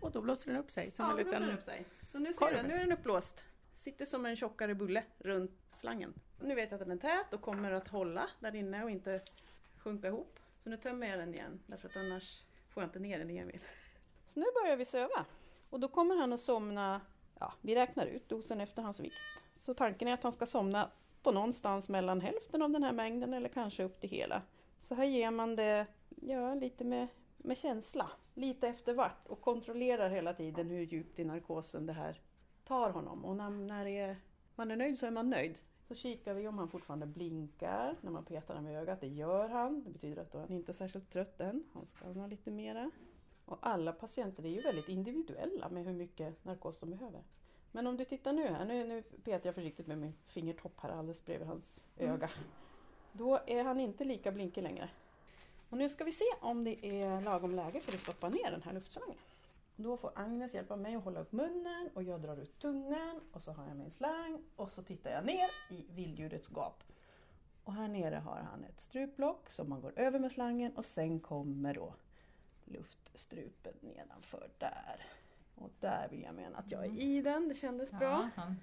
Och 0.00 0.10
då 0.10 0.20
blåser 0.20 0.50
den 0.50 0.60
upp 0.60 0.70
sig 0.70 0.90
som 0.90 1.04
Ja, 1.04 1.10
en 1.10 1.16
liten... 1.16 1.42
den 1.42 1.50
upp 1.50 1.64
sig. 1.64 1.84
Så 2.02 2.18
nu 2.18 2.32
ser 2.32 2.38
korv. 2.38 2.62
du, 2.62 2.68
nu 2.68 2.74
är 2.74 2.78
den 2.78 2.92
uppblåst. 2.92 3.44
Sitter 3.74 4.04
som 4.04 4.26
en 4.26 4.36
tjockare 4.36 4.74
bulle 4.74 5.04
runt 5.18 5.60
slangen. 5.72 6.14
Nu 6.40 6.54
vet 6.54 6.70
jag 6.70 6.80
att 6.80 6.88
den 6.88 6.98
är 6.98 7.00
tät 7.00 7.32
och 7.34 7.40
kommer 7.40 7.72
att 7.72 7.88
hålla 7.88 8.28
där 8.40 8.54
inne 8.54 8.84
och 8.84 8.90
inte 8.90 9.20
sjunka 9.78 10.08
ihop. 10.08 10.38
Så 10.64 10.70
nu 10.70 10.76
tömmer 10.76 11.06
jag 11.06 11.18
den 11.18 11.34
igen 11.34 11.60
därför 11.66 11.88
att 11.88 11.96
annars 11.96 12.42
får 12.68 12.82
jag 12.82 12.88
inte 12.88 12.98
ner 12.98 13.18
den 13.18 13.30
i 13.30 13.36
Emil. 13.36 13.60
Så 14.26 14.40
nu 14.40 14.46
börjar 14.62 14.76
vi 14.76 14.84
söva. 14.84 15.24
Och 15.70 15.80
då 15.80 15.88
kommer 15.88 16.16
han 16.16 16.32
att 16.32 16.40
somna, 16.40 17.00
ja 17.38 17.52
vi 17.60 17.74
räknar 17.74 18.06
ut 18.06 18.28
dosen 18.28 18.60
efter 18.60 18.82
hans 18.82 19.00
vikt. 19.00 19.14
Så 19.56 19.74
tanken 19.74 20.08
är 20.08 20.12
att 20.12 20.22
han 20.22 20.32
ska 20.32 20.46
somna 20.46 20.90
på 21.22 21.32
någonstans 21.32 21.88
mellan 21.88 22.20
hälften 22.20 22.62
av 22.62 22.70
den 22.70 22.82
här 22.82 22.92
mängden 22.92 23.34
eller 23.34 23.48
kanske 23.48 23.82
upp 23.82 24.00
till 24.00 24.10
hela. 24.10 24.42
Så 24.82 24.94
här 24.94 25.04
ger 25.04 25.30
man 25.30 25.56
det, 25.56 25.86
ja 26.08 26.54
lite 26.54 26.84
med, 26.84 27.08
med 27.36 27.58
känsla, 27.58 28.10
lite 28.34 28.68
efter 28.68 28.94
vart 28.94 29.26
och 29.26 29.40
kontrollerar 29.40 30.10
hela 30.10 30.34
tiden 30.34 30.70
hur 30.70 30.82
djupt 30.82 31.18
i 31.18 31.24
narkosen 31.24 31.86
det 31.86 31.92
här 31.92 32.20
tar 32.64 32.90
honom. 32.90 33.24
Och 33.24 33.36
när, 33.36 33.50
när 33.50 33.86
är, 33.86 34.16
man 34.54 34.70
är 34.70 34.76
nöjd 34.76 34.98
så 34.98 35.06
är 35.06 35.10
man 35.10 35.30
nöjd. 35.30 35.58
Så 35.88 35.94
kikar 35.94 36.34
vi 36.34 36.48
om 36.48 36.58
han 36.58 36.68
fortfarande 36.68 37.06
blinkar 37.06 37.96
när 38.00 38.10
man 38.10 38.24
petar 38.24 38.54
honom 38.54 38.70
i 38.70 38.76
ögat. 38.76 39.00
Det 39.00 39.08
gör 39.08 39.48
han. 39.48 39.84
Det 39.84 39.90
betyder 39.90 40.22
att 40.22 40.32
då 40.32 40.38
är 40.38 40.42
han 40.42 40.52
inte 40.52 40.72
är 40.72 40.74
särskilt 40.74 41.12
trött 41.12 41.40
än. 41.40 41.64
Han 41.72 41.86
ska 41.86 42.20
ha 42.20 42.26
lite 42.26 42.50
mera. 42.50 42.90
Och 43.44 43.58
alla 43.60 43.92
patienter 43.92 44.44
är 44.44 44.48
ju 44.48 44.60
väldigt 44.60 44.88
individuella 44.88 45.68
med 45.68 45.84
hur 45.84 45.92
mycket 45.92 46.44
narkos 46.44 46.80
de 46.80 46.90
behöver. 46.90 47.22
Men 47.72 47.86
om 47.86 47.96
du 47.96 48.04
tittar 48.04 48.32
nu 48.32 48.46
här, 48.46 48.64
nu, 48.64 48.86
nu 48.86 49.02
petar 49.02 49.48
jag 49.48 49.54
försiktigt 49.54 49.86
med 49.86 49.98
min 49.98 50.14
fingertopp 50.26 50.80
här 50.80 50.90
alldeles 50.90 51.24
bredvid 51.24 51.48
hans 51.48 51.80
öga. 51.96 52.30
Då 53.12 53.40
är 53.46 53.64
han 53.64 53.80
inte 53.80 54.04
lika 54.04 54.32
blinkig 54.32 54.62
längre. 54.62 54.90
Och 55.70 55.78
nu 55.78 55.88
ska 55.88 56.04
vi 56.04 56.12
se 56.12 56.24
om 56.40 56.64
det 56.64 56.86
är 56.86 57.20
lagom 57.20 57.54
läge 57.54 57.80
för 57.80 57.92
att 57.92 58.00
stoppa 58.00 58.28
ner 58.28 58.50
den 58.50 58.62
här 58.62 58.72
luftslangen. 58.72 59.16
Då 59.76 59.96
får 59.96 60.12
Agnes 60.14 60.54
hjälpa 60.54 60.76
mig 60.76 60.94
att 60.94 61.04
hålla 61.04 61.20
upp 61.20 61.32
munnen 61.32 61.90
och 61.94 62.02
jag 62.02 62.20
drar 62.20 62.36
ut 62.36 62.58
tungan 62.58 63.20
och 63.32 63.42
så 63.42 63.52
har 63.52 63.66
jag 63.68 63.76
min 63.76 63.90
slang 63.90 64.42
och 64.56 64.70
så 64.70 64.82
tittar 64.82 65.10
jag 65.10 65.24
ner 65.24 65.50
i 65.70 65.86
vilddjurets 65.90 66.48
gap. 66.48 66.84
Och 67.64 67.72
här 67.72 67.88
nere 67.88 68.14
har 68.14 68.36
han 68.36 68.64
ett 68.64 68.80
strupblock 68.80 69.50
som 69.50 69.68
man 69.68 69.80
går 69.80 69.92
över 69.96 70.18
med 70.18 70.32
slangen 70.32 70.76
och 70.76 70.84
sen 70.84 71.20
kommer 71.20 71.74
då 71.74 71.94
luftstrupen 72.64 73.74
nedanför 73.80 74.48
där. 74.58 75.06
Och 75.54 75.70
där 75.80 76.08
vill 76.08 76.22
jag 76.22 76.34
mena 76.34 76.58
att 76.58 76.70
jag 76.70 76.84
är 76.84 77.00
i 77.00 77.22
den, 77.22 77.48
det 77.48 77.54
kändes 77.54 77.90
bra. 77.90 78.30
Ja, 78.36 78.42
han, 78.42 78.56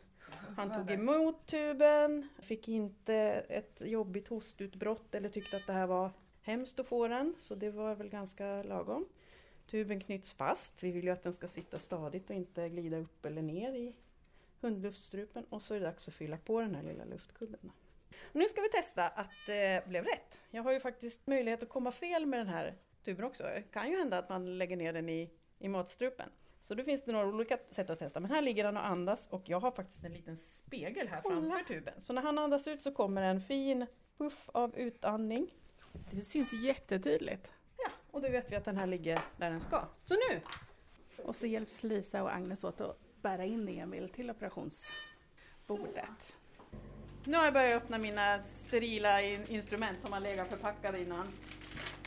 Han 0.58 0.74
tog 0.74 0.92
emot 0.92 1.46
tuben, 1.46 2.28
fick 2.40 2.68
inte 2.68 3.16
ett 3.50 3.82
jobbigt 3.82 4.28
hostutbrott 4.28 5.16
eller 5.16 5.30
tyckte 5.30 5.58
att 5.58 5.68
det 5.68 5.74
här 5.74 5.88
var 5.88 6.12
hemskt 6.42 6.80
att 6.80 6.88
få 6.88 7.08
den, 7.08 7.36
så 7.40 7.56
det 7.56 7.72
var 7.72 7.96
väl 7.96 8.10
ganska 8.10 8.64
lagom. 8.64 9.06
Tuben 9.72 10.00
knyts 10.00 10.32
fast, 10.32 10.84
vi 10.84 10.92
vill 10.92 11.04
ju 11.04 11.10
att 11.10 11.24
den 11.24 11.34
ska 11.34 11.48
sitta 11.48 11.80
stadigt 11.80 12.30
och 12.30 12.36
inte 12.36 12.70
glida 12.70 12.98
upp 12.98 13.26
eller 13.26 13.42
ner 13.42 13.74
i 13.74 13.94
hundluftstrupen 14.62 15.46
och 15.50 15.62
så 15.62 15.74
är 15.74 15.80
det 15.80 15.86
dags 15.86 16.08
att 16.08 16.14
fylla 16.14 16.38
på 16.38 16.62
den 16.62 16.76
här 16.76 16.84
lilla 16.84 17.06
luftkudden. 17.06 17.72
Nu 18.32 18.46
ska 18.48 18.62
vi 18.62 18.70
testa 18.70 19.08
att 19.08 19.32
det 19.48 19.88
blev 19.88 20.06
rätt. 20.06 20.42
Jag 20.50 20.64
har 20.64 20.72
ju 20.72 20.80
faktiskt 20.80 21.28
möjlighet 21.28 21.64
att 21.64 21.70
komma 21.70 21.92
fel 21.92 22.26
med 22.26 22.40
den 22.40 22.48
här 22.48 22.76
tuben 23.04 23.26
också. 23.26 23.44
Det 23.44 23.62
kan 23.62 23.92
ju 23.92 23.98
hända 23.98 24.18
att 24.18 24.30
man 24.30 24.58
lägger 24.58 24.78
ner 24.78 24.94
den 24.94 25.10
i, 25.10 25.30
i 25.60 25.68
matstrupen. 25.68 26.30
Så 26.62 26.76
då 26.76 26.84
finns 26.84 27.04
det 27.06 27.12
några 27.12 27.28
olika 27.28 27.58
sätt 27.70 27.90
att 27.90 28.00
testa. 28.00 28.20
Men 28.20 28.32
här 28.32 28.42
ligger 28.42 28.66
han 28.66 28.78
och 28.78 28.86
andas 28.86 29.28
och 29.30 29.50
jag 29.50 29.60
har 29.60 29.72
faktiskt 29.72 30.04
en 30.04 30.14
liten 30.14 30.38
spegel 30.38 31.08
här 31.08 31.22
Kolla. 31.22 31.42
framför 31.42 31.74
tuben. 31.74 32.02
Så 32.02 32.14
när 32.14 32.22
han 32.22 32.38
andas 32.38 32.68
ut 32.68 32.82
så 32.82 32.92
kommer 32.92 33.22
en 33.22 33.42
fin 33.42 33.86
puff 34.18 34.50
av 34.54 34.78
utandning. 34.78 35.54
Det 36.12 36.26
syns 36.26 36.54
jättetydligt. 36.54 37.52
Och 38.12 38.22
då 38.22 38.30
vet 38.30 38.52
vi 38.52 38.56
att 38.56 38.66
den 38.66 38.78
här 38.78 38.88
ligger 38.88 39.20
där 39.38 39.50
den 39.50 39.62
ska. 39.62 39.86
Så 40.06 40.14
nu! 40.30 40.42
Och 41.24 41.36
så 41.36 41.48
hjälps 41.48 41.84
Lisa 41.84 42.24
och 42.24 42.34
Agnes 42.36 42.64
åt 42.64 42.82
att 42.82 42.98
bära 43.22 43.46
in 43.46 43.68
Emil 43.68 44.10
till 44.10 44.30
operationsbordet. 44.30 46.38
Nu 47.26 47.38
har 47.38 47.44
jag 47.44 47.54
börjat 47.54 47.84
öppna 47.84 47.98
mina 47.98 48.44
sterila 48.44 49.22
in- 49.22 49.46
instrument 49.50 49.98
som 50.04 50.14
har 50.14 50.20
legat 50.20 50.50
förpackade 50.50 51.02
innan. 51.02 51.28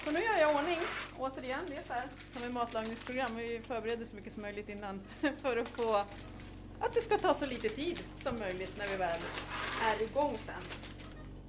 Så 0.04 0.10
nu 0.10 0.18
gör 0.18 0.36
jag 0.38 0.56
ordning. 0.56 0.78
Återigen, 1.18 1.60
det 1.68 1.76
är 1.76 1.82
så 1.82 1.92
här 1.92 2.08
som 2.32 2.42
ett 2.42 2.52
matlagningsprogram. 2.52 3.36
Vi 3.36 3.60
förbereder 3.60 4.04
så 4.04 4.16
mycket 4.16 4.32
som 4.32 4.42
möjligt 4.42 4.68
innan 4.68 5.00
för 5.42 5.56
att 5.56 5.68
få 5.68 5.94
att 6.80 6.94
det 6.94 7.00
ska 7.00 7.18
ta 7.18 7.34
så 7.34 7.46
lite 7.46 7.68
tid 7.68 8.00
som 8.16 8.38
möjligt 8.38 8.72
när 8.78 8.86
vi 8.86 8.96
väl 8.96 9.20
är 9.82 10.02
igång 10.02 10.36
sen. 10.46 10.62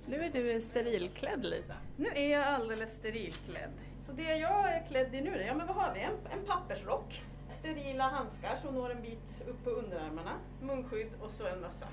Nu 0.08 0.24
är 0.24 0.30
du 0.30 0.62
sterilklädd 0.62 1.46
Lisa. 1.46 1.76
Nu 1.98 2.08
är 2.08 2.32
jag 2.32 2.44
alldeles 2.44 2.96
sterilklädd. 2.96 3.72
Så 4.06 4.12
det 4.12 4.38
jag 4.38 4.74
är 4.74 4.88
klädd 4.88 5.16
i 5.16 5.22
nu, 5.22 5.42
ja 5.48 5.54
men 5.54 5.68
vad 5.68 5.76
har 5.76 5.94
vi? 5.94 6.02
En, 6.02 6.14
en 6.32 6.46
pappersrock, 6.46 7.24
sterila 7.50 8.08
handskar 8.08 8.56
som 8.62 8.76
når 8.76 8.90
en 8.92 9.02
bit 9.02 9.42
upp 9.48 9.64
på 9.64 9.70
underarmarna, 9.70 10.32
munskydd 10.62 11.12
och 11.22 11.32
så 11.32 11.48
en 11.48 11.60
mössa. 11.60 11.88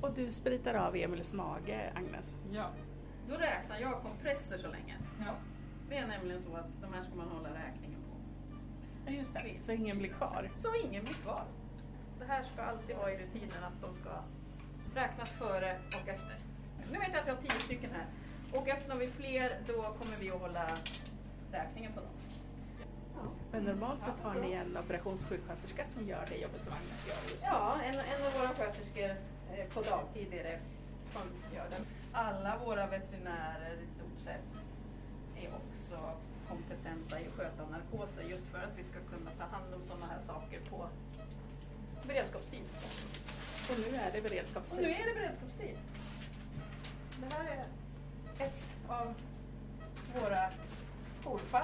Och 0.00 0.12
du 0.12 0.32
spritar 0.32 0.74
av 0.74 0.96
Emils 0.96 1.32
mage, 1.32 1.92
Agnes. 1.94 2.34
Ja. 2.52 2.70
Då 3.28 3.34
räknar 3.36 3.78
jag 3.78 4.02
kompresser 4.02 4.58
så 4.58 4.68
länge. 4.68 4.96
Ja. 5.18 5.34
Det 5.88 5.96
är 5.96 6.06
nämligen 6.06 6.42
så 6.42 6.56
att 6.56 6.68
de 6.80 6.92
här 6.94 7.04
ska 7.04 7.14
man 7.14 7.28
hålla 7.28 7.48
räkningen 7.48 8.00
på. 8.00 8.16
Ja, 9.06 9.12
just 9.12 9.34
det. 9.34 9.56
Så 9.66 9.72
ingen 9.72 9.98
blir 9.98 10.10
kvar. 10.10 10.50
Så 10.62 10.74
ingen 10.74 11.04
blir 11.04 11.14
kvar. 11.14 11.44
Det 12.18 12.24
här 12.24 12.44
ska 12.44 12.62
alltid 12.62 12.96
vara 12.96 13.12
i 13.12 13.16
rutinen 13.16 13.64
att 13.64 13.80
de 13.80 13.94
ska 13.94 14.10
räknas 14.94 15.30
före 15.30 15.78
och 15.86 16.08
efter. 16.08 16.36
Nu 16.92 16.98
vet 16.98 17.08
jag 17.12 17.20
att 17.20 17.26
jag 17.26 17.34
har 17.34 17.42
tio 17.42 17.50
stycken 17.50 17.90
här. 17.90 18.06
Och 18.52 18.68
öppnar 18.68 18.96
vi 18.96 19.06
fler 19.06 19.60
då 19.66 19.82
kommer 19.82 20.16
vi 20.20 20.30
att 20.30 20.40
hålla 20.40 20.78
räkningen 21.52 21.92
på 21.92 22.00
dem. 22.00 22.10
Men 23.52 23.64
normalt 23.64 24.00
sett 24.04 24.20
har 24.22 24.34
ni 24.34 24.52
en 24.52 24.76
operationssjuksköterska 24.76 25.84
som 25.94 26.08
gör 26.08 26.24
det 26.28 26.36
jobbet 26.36 26.64
som 26.64 26.72
Agnes 26.72 27.06
gör 27.08 27.14
just 27.30 27.42
nu. 27.42 27.48
Ja, 27.50 27.80
en, 27.84 27.94
en 27.94 28.26
av 28.26 28.32
våra 28.40 28.48
sköterskor 28.48 29.10
eh, 29.54 29.66
på 29.74 29.82
dagtid 29.82 30.34
är 30.34 30.44
det 30.44 30.58
som 31.12 31.22
gör 31.56 31.66
den. 31.70 31.86
Alla 32.12 32.58
våra 32.64 32.86
veterinärer 32.86 33.74
i 33.74 33.86
stort 33.96 34.24
sett 34.24 34.48
är 35.42 35.48
också 35.54 36.10
kompetenta 36.48 37.20
i 37.20 37.26
att 37.28 37.34
sköta 37.34 37.66
narkoser 37.68 38.22
just 38.22 38.44
för 38.44 38.58
att 38.58 38.78
vi 38.78 38.84
ska 38.84 38.98
kunna 39.10 39.30
ta 39.38 39.44
hand 39.56 39.74
om 39.74 39.82
sådana 39.84 40.06
här 40.06 40.20
saker 40.26 40.60
på 40.70 40.88
beredskapstid. 42.06 42.62
Och 43.70 43.78
nu 43.78 43.96
är 43.96 44.12
det 44.12 44.18
Och 44.18 44.24
beredskapstid. 44.24 44.78
nu 44.80 44.90
är 44.90 45.06
det 45.06 45.14
beredskapstid. 45.14 45.76
Det 47.20 47.34
här 47.36 47.44
är 47.44 47.64
ett 48.46 48.62
av 48.88 49.14
våra 50.20 50.50
jourfall. 51.26 51.62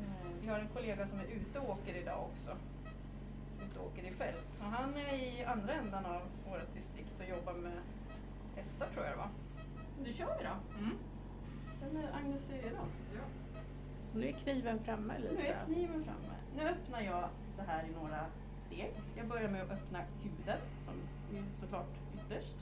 Eh, 0.00 0.30
Vi 0.40 0.48
har 0.48 0.58
en 0.58 0.68
kollega 0.68 1.06
som 1.08 1.18
är 1.20 1.24
ute 1.24 1.58
och 1.58 1.70
åker 1.70 1.94
idag 1.96 2.18
också. 2.30 2.56
Ute 3.66 3.78
och 3.78 3.86
åker 3.86 4.02
i 4.02 4.10
fält. 4.10 4.44
Så 4.58 4.64
han 4.64 4.96
är 4.96 5.14
i 5.14 5.44
andra 5.44 5.72
ändan 5.74 6.06
av 6.06 6.22
vårt 6.50 6.74
distrikt 6.74 7.12
och 7.20 7.24
jobbar 7.28 7.52
med 7.52 7.78
hästar 8.56 8.86
tror 8.92 9.04
jag 9.04 9.14
det 9.14 9.18
var. 9.18 9.28
Nu 10.02 10.12
kör 10.12 10.38
vi 10.38 10.44
då. 10.44 10.78
Mm. 10.78 10.96
Känner 11.80 12.12
Agnes 12.12 12.46
sig 12.46 12.60
redo? 12.62 12.76
Så 14.12 14.18
nu 14.18 14.28
är 14.28 14.32
kniven 14.32 14.78
framme 14.84 15.14
Nu 15.18 15.28
Lisa. 15.36 15.42
är 15.54 15.64
kniven 15.66 16.04
framme. 16.04 16.34
Nu 16.56 16.62
öppnar 16.68 17.00
jag 17.00 17.28
det 17.56 17.62
här 17.62 17.84
i 17.84 17.90
några 18.02 18.26
steg. 18.66 18.92
Jag 19.16 19.28
börjar 19.28 19.48
med 19.48 19.62
att 19.62 19.70
öppna 19.70 20.00
huden 20.22 20.58
som 20.84 20.94
är 21.36 21.42
såklart 21.60 21.86
ytterst. 22.14 22.54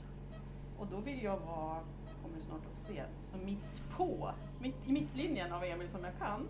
Och 0.77 0.87
då 0.87 0.97
vill 0.97 1.23
jag 1.23 1.37
vara, 1.39 1.79
kommer 2.23 2.39
snart 2.39 2.61
att 2.73 2.77
se, 2.87 3.03
så 3.31 3.37
mitt 3.37 3.89
på, 3.97 4.31
mitt 4.63 4.87
i 4.87 4.91
mittlinjen 4.91 5.53
av 5.53 5.63
Emil 5.63 5.89
som 5.89 6.03
jag 6.03 6.13
kan. 6.19 6.47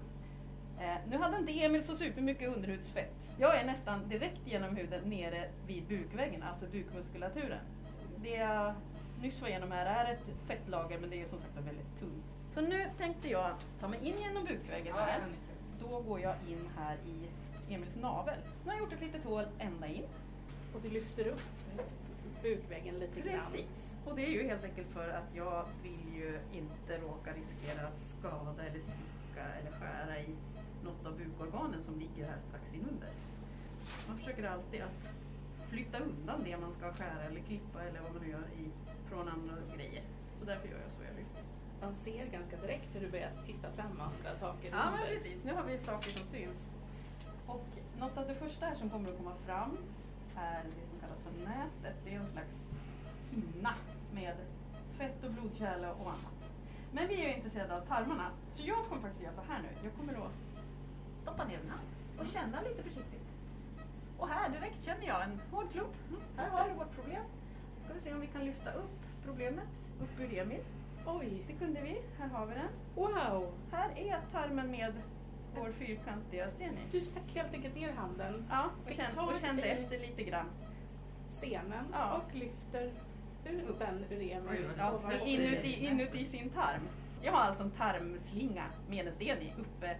Eh, 0.79 0.96
nu 1.10 1.17
hade 1.17 1.38
inte 1.38 1.51
Emil 1.51 1.84
så 1.84 1.96
supermycket 1.96 2.55
underhudsfett. 2.55 3.32
Jag 3.39 3.60
är 3.60 3.65
nästan 3.65 4.10
direkt 4.10 4.47
genom 4.47 4.76
huden 4.76 5.10
nere 5.10 5.49
vid 5.67 5.84
bukväggen, 5.88 6.43
alltså 6.43 6.65
bukmuskulaturen. 6.65 7.60
Det 8.17 8.30
jag 8.36 8.73
nyss 9.21 9.41
var 9.41 9.47
igenom 9.47 9.71
här 9.71 9.86
är 10.06 10.13
ett 10.13 10.23
fettlager 10.47 10.99
men 10.99 11.10
det 11.10 11.21
är 11.21 11.26
som 11.26 11.39
sagt 11.39 11.58
väldigt 11.58 11.99
tunt. 11.99 12.23
Så 12.54 12.62
nu 12.62 12.89
tänkte 12.97 13.30
jag 13.30 13.52
ta 13.80 13.88
mig 13.88 13.99
in 14.04 14.17
genom 14.21 14.43
bukväggen 14.45 14.95
här. 14.95 15.21
Då 15.80 16.02
går 16.02 16.19
jag 16.19 16.36
in 16.47 16.69
här 16.78 16.97
i 17.06 17.30
Emils 17.73 17.95
navel. 17.95 18.39
Nu 18.63 18.69
har 18.69 18.78
jag 18.78 18.84
gjort 18.84 18.93
ett 18.93 19.02
litet 19.02 19.23
hål 19.23 19.45
ända 19.60 19.88
in. 19.88 20.04
Och 20.76 20.82
du 20.82 20.89
lyfter 20.89 21.28
upp 21.28 21.41
bukväggen 22.43 22.99
lite 22.99 23.21
grann. 23.21 23.39
Precis. 23.39 23.92
Och 24.06 24.16
det 24.16 24.26
är 24.26 24.32
ju 24.32 24.44
helt 24.48 24.63
enkelt 24.63 24.88
för 24.94 25.10
att 25.10 25.36
jag 25.36 25.66
vill 25.84 26.16
ju 26.16 26.39
inte 26.52 26.98
råka 26.98 27.34
riskera 27.34 27.88
att 27.88 28.00
skada 28.00 28.63
eller 28.63 28.80
sticka 28.80 29.46
eller 29.60 29.72
skära 29.72 30.20
i 30.20 30.36
något 30.84 31.06
av 31.06 31.18
bukorganen 31.18 31.84
som 31.84 32.00
ligger 32.00 32.28
här 32.28 32.39
strax 32.48 32.74
inunder. 32.74 33.13
Man 34.08 34.18
försöker 34.18 34.44
alltid 34.44 34.82
att 34.82 35.10
flytta 35.70 36.00
undan 36.00 36.44
det 36.44 36.58
man 36.58 36.74
ska 36.74 36.94
skära 36.94 37.24
eller 37.24 37.42
klippa 37.42 37.84
eller 37.84 38.02
vad 38.02 38.13
man 38.13 38.22
nu 38.24 38.30
gör 38.30 38.48
i, 38.62 38.66
från 39.10 39.28
andra 39.28 39.56
grejer. 39.76 40.04
Så 40.39 40.46
därför 40.46 40.68
gör 40.68 40.80
jag 40.80 40.92
så, 40.98 41.04
jag 41.04 41.16
lyfter. 41.16 41.44
Man 41.82 41.96
ser 41.96 42.26
ganska 42.26 42.58
direkt 42.58 42.96
hur 42.96 43.02
du 43.02 43.12
börjar 43.12 43.32
titta 43.46 43.72
fram 43.72 44.02
andra 44.02 44.36
saker 44.36 44.70
Ja 44.72 44.92
men 44.92 45.08
precis, 45.08 45.44
nu 45.44 45.54
har 45.54 45.63
vi 45.63 45.78
saker 45.78 46.10
som 46.10 46.28
syns. 46.32 46.68
Och 47.48 47.68
något 48.00 48.18
av 48.18 48.28
det 48.28 48.36
första 48.36 48.66
här 48.66 48.76
som 48.76 48.89
kommer 48.89 49.10
att 49.10 49.18
komma 49.18 49.36
fram 49.46 49.78
är 50.36 50.63
det 50.63 50.88
som 50.89 51.00
kallas 51.00 51.20
för 51.24 51.32
nätet. 51.50 51.96
Det 52.06 52.13
är 52.13 52.20
en 52.20 52.32
slags 52.32 52.56
hinna 53.32 53.76
med 54.13 54.36
fett 54.97 55.23
och 55.23 55.32
blodkärl 55.32 55.86
och 55.86 56.10
annat. 56.10 56.34
Men 56.91 57.08
vi 57.08 57.15
är 57.23 57.28
ju 57.30 57.36
intresserade 57.36 57.76
av 57.78 57.82
tarmarna, 57.86 58.30
så 58.49 58.62
jag 58.65 58.86
kommer 58.89 59.02
faktiskt 59.02 59.23
göra 59.23 59.34
så 59.36 59.41
här 59.52 59.62
nu. 59.62 59.69
Jag 59.84 59.93
kommer 59.93 60.13
då 60.13 60.28
stoppa 61.21 61.45
ner 61.45 61.58
den 61.58 61.69
här 61.69 61.80
och 62.19 62.28
känna 62.28 62.62
lite 62.62 62.84
försiktigt. 62.84 63.21
Och 64.17 64.28
här 64.30 64.49
direkt 64.49 64.84
känner 64.84 65.08
jag 65.08 65.23
en 65.23 65.41
hård 65.52 65.71
klump. 65.71 65.93
Här 66.38 66.49
har 66.49 66.67
vi 66.69 66.73
vårt 66.76 66.95
problem. 66.95 67.23
Ska 67.86 67.93
vi 67.93 67.99
se 67.99 68.13
om 68.13 68.19
vi 68.21 68.28
kan 68.28 68.45
lyfta 68.45 68.71
upp 68.73 68.99
problemet 69.26 69.67
upp 70.02 70.19
ur 70.19 70.38
Emil. 70.38 70.62
Oj, 71.06 71.43
Det 71.47 71.54
kunde 71.54 71.82
vi. 71.82 72.02
Här 72.19 72.28
har 72.28 72.45
vi 72.45 72.54
den. 72.54 72.67
wow! 72.95 73.54
Här 73.71 73.89
är 73.97 74.19
tarmen 74.32 74.71
med 74.71 74.93
vår 75.56 75.71
fyrkantiga 75.71 76.52
sten 76.52 76.73
i. 76.73 76.82
Du 76.91 77.02
stack 77.02 77.23
helt 77.34 77.54
enkelt 77.54 77.76
ner 77.76 77.91
handen, 77.93 78.45
Ja, 78.49 78.69
och 78.86 78.91
kände, 78.93 79.21
och 79.21 79.39
kände 79.41 79.62
efter 79.63 79.99
lite 79.99 80.23
grann. 80.23 80.45
stenen 81.30 81.86
Ja. 81.93 82.13
och 82.17 82.36
lyfter 82.36 82.91
ut 83.45 83.79
den 83.79 84.06
ur 84.10 84.32
Emil. 84.32 84.69
Ja, 84.77 84.99
inuti, 85.25 85.86
inuti 85.86 86.25
sin 86.25 86.49
tarm. 86.49 86.82
Jag 87.21 87.32
har 87.32 87.39
alltså 87.39 87.63
en 87.63 87.71
tarmslinga 87.71 88.65
med 88.89 89.08
en 89.08 89.13
sten 89.13 89.41
i 89.41 89.53
uppe 89.60 89.97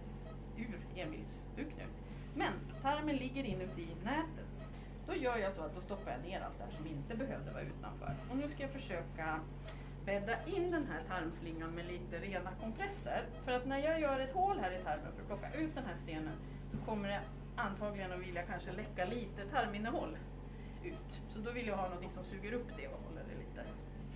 ur 0.56 0.78
Emils 0.96 1.42
buk 1.56 1.68
nu. 1.78 1.84
Men 2.34 2.52
tarmen 2.82 3.16
ligger 3.16 3.44
inuti 3.44 3.88
nätet. 4.04 4.68
Då 5.06 5.14
gör 5.14 5.36
jag 5.36 5.52
så 5.52 5.62
att 5.62 5.74
då 5.74 5.80
stoppar 5.80 6.10
jag 6.10 6.20
ner 6.20 6.40
allt 6.40 6.58
det 6.58 6.64
här 6.64 6.72
som 6.72 6.86
inte 6.86 7.14
behövde 7.16 7.50
vara 7.50 7.62
utanför. 7.62 8.14
Och 8.30 8.36
nu 8.36 8.48
ska 8.48 8.62
jag 8.62 8.72
försöka 8.72 9.40
bädda 10.04 10.46
in 10.46 10.70
den 10.70 10.86
här 10.86 11.02
tarmslingan 11.08 11.70
med 11.70 11.86
lite 11.86 12.18
rena 12.18 12.50
kompresser. 12.60 13.24
För 13.44 13.52
att 13.52 13.66
när 13.66 13.78
jag 13.78 14.00
gör 14.00 14.20
ett 14.20 14.32
hål 14.32 14.58
här 14.58 14.80
i 14.80 14.82
tarmen 14.82 15.12
för 15.12 15.22
att 15.22 15.26
plocka 15.26 15.58
ut 15.58 15.74
den 15.74 15.84
här 15.84 15.96
stenen 16.02 16.36
så 16.70 16.76
kommer 16.76 17.08
det 17.08 17.20
antagligen 17.56 18.12
att 18.12 18.20
vilja 18.20 18.42
kanske 18.42 18.72
läcka 18.72 19.04
lite 19.04 19.46
tarminnehåll 19.50 20.16
ut. 20.84 21.20
Så 21.28 21.38
då 21.38 21.50
vill 21.50 21.66
jag 21.66 21.76
ha 21.76 21.88
något 21.88 22.14
som 22.14 22.24
suger 22.24 22.52
upp 22.52 22.68
det 22.76 22.88
och 22.88 23.03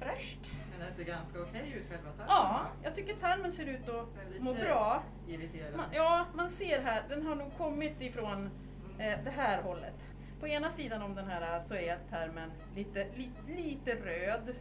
fräscht. 0.00 0.50
Men 0.70 0.86
den 0.86 0.96
ser 0.96 1.04
ganska 1.04 1.40
okej 1.40 1.72
ut 1.76 1.88
själva 1.88 2.10
tarmen. 2.10 2.26
Ja, 2.28 2.66
jag 2.82 2.94
tycker 2.94 3.14
tarmen 3.14 3.52
ser 3.52 3.66
ut 3.66 3.88
att 3.88 4.40
må 4.40 4.54
bra. 4.54 5.02
Irriterad. 5.28 5.76
Man, 5.76 5.86
ja, 5.92 6.26
man 6.34 6.50
ser 6.50 6.82
här, 6.82 7.02
den 7.08 7.26
har 7.26 7.34
nog 7.34 7.56
kommit 7.56 8.00
ifrån 8.00 8.50
eh, 8.98 9.18
det 9.24 9.30
här 9.30 9.62
hållet. 9.62 9.94
På 10.40 10.48
ena 10.48 10.70
sidan 10.70 11.02
om 11.02 11.14
den 11.14 11.26
här 11.26 11.62
så 11.68 11.74
är 11.74 11.98
tarmen 12.10 12.50
lite, 12.74 13.06
li, 13.16 13.30
lite 13.46 13.94
röd, 13.94 14.54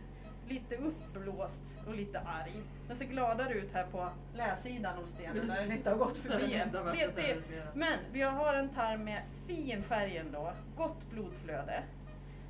lite 0.47 0.75
uppblåst 0.75 1.75
och 1.87 1.95
lite 1.95 2.19
arg. 2.19 2.61
Den 2.87 2.97
ser 2.97 3.05
gladare 3.05 3.53
ut 3.53 3.73
här 3.73 3.85
på 3.85 4.09
läsidan 4.33 4.97
om 4.97 5.07
stenen 5.07 5.47
där 5.47 5.61
den 5.61 5.71
inte 5.71 5.89
har 5.89 5.97
gått 5.97 6.17
förbi 6.17 6.53
än. 6.53 6.71
Det, 6.93 7.15
det, 7.15 7.37
men 7.73 7.99
vi 8.11 8.21
har 8.21 8.53
en 8.53 8.69
tarm 8.69 9.03
med 9.03 9.21
fin 9.47 9.83
färg 9.83 10.17
ändå, 10.17 10.53
gott 10.77 11.09
blodflöde. 11.11 11.83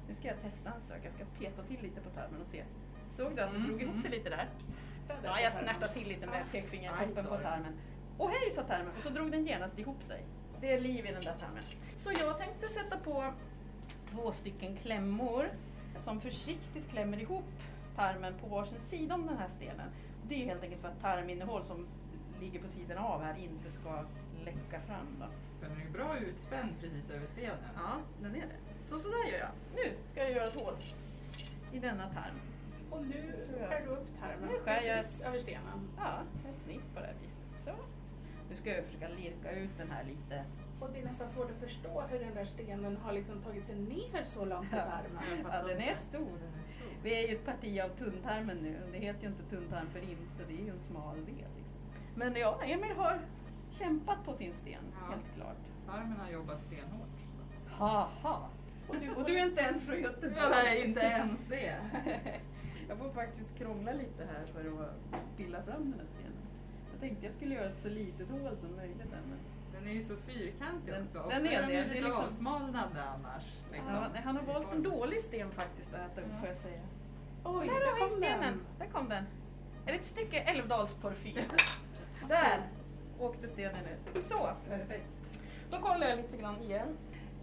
Nu 0.07 0.15
ska 0.15 0.27
jag 0.27 0.41
testa 0.41 0.69
en 0.69 0.81
sak, 0.81 0.97
jag 1.03 1.13
ska 1.13 1.23
peta 1.39 1.63
till 1.63 1.81
lite 1.81 2.01
på 2.01 2.09
tarmen 2.09 2.41
och 2.41 2.47
se. 2.47 2.63
Såg 3.09 3.35
du 3.35 3.41
att 3.41 3.53
det 3.53 3.59
drog 3.59 3.81
ihop 3.81 3.93
mm. 3.93 4.01
sig 4.01 4.11
lite 4.11 4.29
där? 4.29 4.49
Ja, 5.23 5.39
jag 5.39 5.53
snärtade 5.53 5.93
till 5.93 6.07
lite 6.07 6.25
med 6.25 6.43
pekfingertoppen 6.51 7.25
Aj, 7.25 7.31
på 7.31 7.37
tarmen. 7.37 7.73
Och 8.17 8.29
hej 8.29 8.51
sa 8.51 8.63
tarmen, 8.63 8.91
och 8.97 9.03
så 9.03 9.09
drog 9.09 9.31
den 9.31 9.45
genast 9.45 9.79
ihop 9.79 10.03
sig. 10.03 10.25
Det 10.61 10.73
är 10.73 10.81
liv 10.81 11.05
i 11.05 11.11
den 11.11 11.23
där 11.23 11.35
tarmen. 11.39 11.63
Så 11.95 12.11
jag 12.11 12.37
tänkte 12.37 12.67
sätta 12.67 12.97
på 12.97 13.33
två 14.11 14.31
stycken 14.31 14.77
klämmor 14.77 15.49
som 15.99 16.21
försiktigt 16.21 16.89
klämmer 16.89 17.19
ihop 17.19 17.45
tarmen 17.95 18.33
på 18.41 18.47
varsin 18.47 18.79
sida 18.79 19.15
om 19.15 19.27
den 19.27 19.37
här 19.37 19.47
stenen. 19.47 19.89
Det 20.27 20.41
är 20.41 20.45
helt 20.45 20.63
enkelt 20.63 20.81
för 20.81 20.87
att 20.87 21.01
tarminnehåll 21.01 21.65
som 21.65 21.87
ligger 22.39 22.59
på 22.59 22.67
sidan 22.67 22.97
av 22.97 23.23
här 23.23 23.37
inte 23.37 23.71
ska 23.71 24.03
läcka 24.45 24.81
fram. 24.87 25.07
Då. 25.19 25.25
Den 25.61 25.77
är 25.77 25.81
ju 25.81 25.89
bra 25.89 26.17
utspänd 26.17 26.69
precis 26.81 27.09
över 27.09 27.27
stenen. 27.27 27.57
Ja, 27.75 27.97
den 28.21 28.35
är 28.35 28.41
det. 28.41 28.76
Så 28.89 28.99
sådär 28.99 29.25
gör 29.31 29.39
jag. 29.39 29.49
Nu 29.75 29.93
ska 30.11 30.19
jag 30.23 30.31
göra 30.31 30.47
ett 30.47 30.61
hål 30.61 30.73
i 31.71 31.79
denna 31.79 32.09
tarm. 32.09 32.35
Och 32.89 33.05
nu 33.05 33.33
skär 33.69 33.81
du 33.85 33.87
upp 33.91 34.07
tarmen 34.19 34.49
Nu 34.49 34.59
skär 34.59 34.81
jag- 34.87 35.03
precis 35.03 35.21
över 35.21 35.39
stenen. 35.39 35.89
Ja, 35.97 36.13
ett 36.49 36.61
snitt 36.61 36.93
på 36.93 36.99
det 36.99 37.05
här 37.05 37.15
viset. 37.21 37.63
Så. 37.65 37.71
Nu 38.49 38.55
ska 38.55 38.75
jag 38.75 38.85
försöka 38.85 39.07
lirka 39.07 39.51
ut 39.51 39.69
den 39.77 39.91
här 39.91 40.03
lite. 40.03 40.43
Och 40.79 40.89
det 40.93 40.99
är 40.99 41.05
nästan 41.05 41.29
svårt 41.29 41.51
att 41.51 41.57
förstå 41.69 42.01
hur 42.01 42.19
den 42.19 42.33
där 42.35 42.45
stenen 42.45 42.97
har 42.97 43.11
liksom 43.13 43.41
tagit 43.41 43.65
sig 43.67 43.75
ner 43.75 44.23
så 44.25 44.45
långt 44.45 44.67
i 44.67 44.75
tarmen. 44.75 45.45
Ja, 45.51 45.63
den 45.67 45.81
är 45.81 45.95
stor. 45.95 46.37
Vi 47.03 47.23
är 47.23 47.27
ju 47.29 47.35
ett 47.35 47.45
parti 47.45 47.79
av 47.79 47.89
tunntarmen 47.89 48.57
nu. 48.57 48.79
Det 48.91 48.97
heter 48.97 49.21
ju 49.21 49.27
inte 49.27 49.43
tunntarm 49.43 49.87
för 49.89 49.99
inte. 49.99 50.43
Det 50.47 50.53
är 50.53 50.63
ju 50.63 50.69
en 50.69 50.79
smal 50.79 51.15
del. 51.15 51.25
Liksom. 51.35 51.81
Men 52.15 52.35
ja, 52.35 52.63
Emil 52.63 52.91
har 52.97 53.19
kämpat 53.79 54.25
på 54.25 54.33
sin 54.33 54.53
sten, 54.53 54.83
Ja. 55.01 55.11
helt 55.11 55.35
klart. 55.35 55.57
Tarmen 55.85 56.19
har 56.19 56.29
jobbat 56.29 56.61
stenhårt. 56.63 57.09
Så. 57.67 57.73
Haha! 57.83 58.49
Och 58.87 58.95
du, 59.01 59.09
och 59.11 59.25
du 59.25 59.37
är 59.39 59.45
inte 59.45 59.61
ens 59.61 59.83
från 59.83 60.01
Göteborg? 60.01 60.35
Ja, 60.37 60.49
nej, 60.49 60.85
inte 60.87 60.99
ens 60.99 61.45
det. 61.49 61.75
Jag 62.89 62.97
får 62.97 63.09
faktiskt 63.09 63.57
krångla 63.57 63.93
lite 63.93 64.23
här 64.25 64.45
för 64.53 64.83
att 64.83 65.37
pilla 65.37 65.63
fram 65.63 65.81
den 65.91 65.93
här 65.99 66.07
stenen. 66.13 66.33
Jag 66.91 66.99
tänkte 67.01 67.25
jag 67.25 67.35
skulle 67.35 67.55
göra 67.55 67.65
ett 67.65 67.81
så 67.81 67.89
litet 67.89 68.29
hål 68.29 68.57
som 68.61 68.75
möjligt 68.75 69.11
där, 69.11 69.19
men 69.29 69.39
Den 69.73 69.87
är 69.89 69.93
ju 69.93 70.03
så 70.03 70.15
fyrkantig 70.15 70.93
Den- 70.93 71.07
också. 71.15 71.29
den 71.29 71.45
är 71.47 71.61
de 71.61 71.67
det. 71.67 71.73
Det 71.73 71.79
är 71.79 71.83
lite 71.87 72.01
liksom- 72.01 72.47
annars. 72.47 73.45
Liksom. 73.71 73.93
Ja, 73.93 74.07
han 74.23 74.35
har 74.35 74.43
valt 74.43 74.73
en 74.73 74.83
dålig 74.83 75.21
sten 75.21 75.51
faktiskt 75.51 75.93
att 75.93 76.11
äta 76.11 76.21
upp 76.21 76.39
får 76.39 76.47
jag 76.47 76.57
säga. 76.57 76.81
Oj, 77.43 77.67
där 77.67 77.79
där 77.79 77.99
kom 77.99 78.09
stenen! 78.09 78.39
den. 78.41 78.59
Där 78.79 78.85
kom 78.85 79.09
den. 79.09 79.23
Är 79.85 79.91
det 79.91 79.99
ett 79.99 80.05
stycke 80.05 80.39
Älvdalsporfyr? 80.39 81.47
där 82.27 82.61
åkte 83.19 83.47
stenen 83.47 83.85
ut. 83.85 84.25
Så, 84.25 84.49
perfekt. 84.69 85.07
Då 85.71 85.77
kollar 85.77 86.07
jag 86.07 86.17
lite 86.17 86.37
grann 86.37 86.61
igen. 86.61 86.87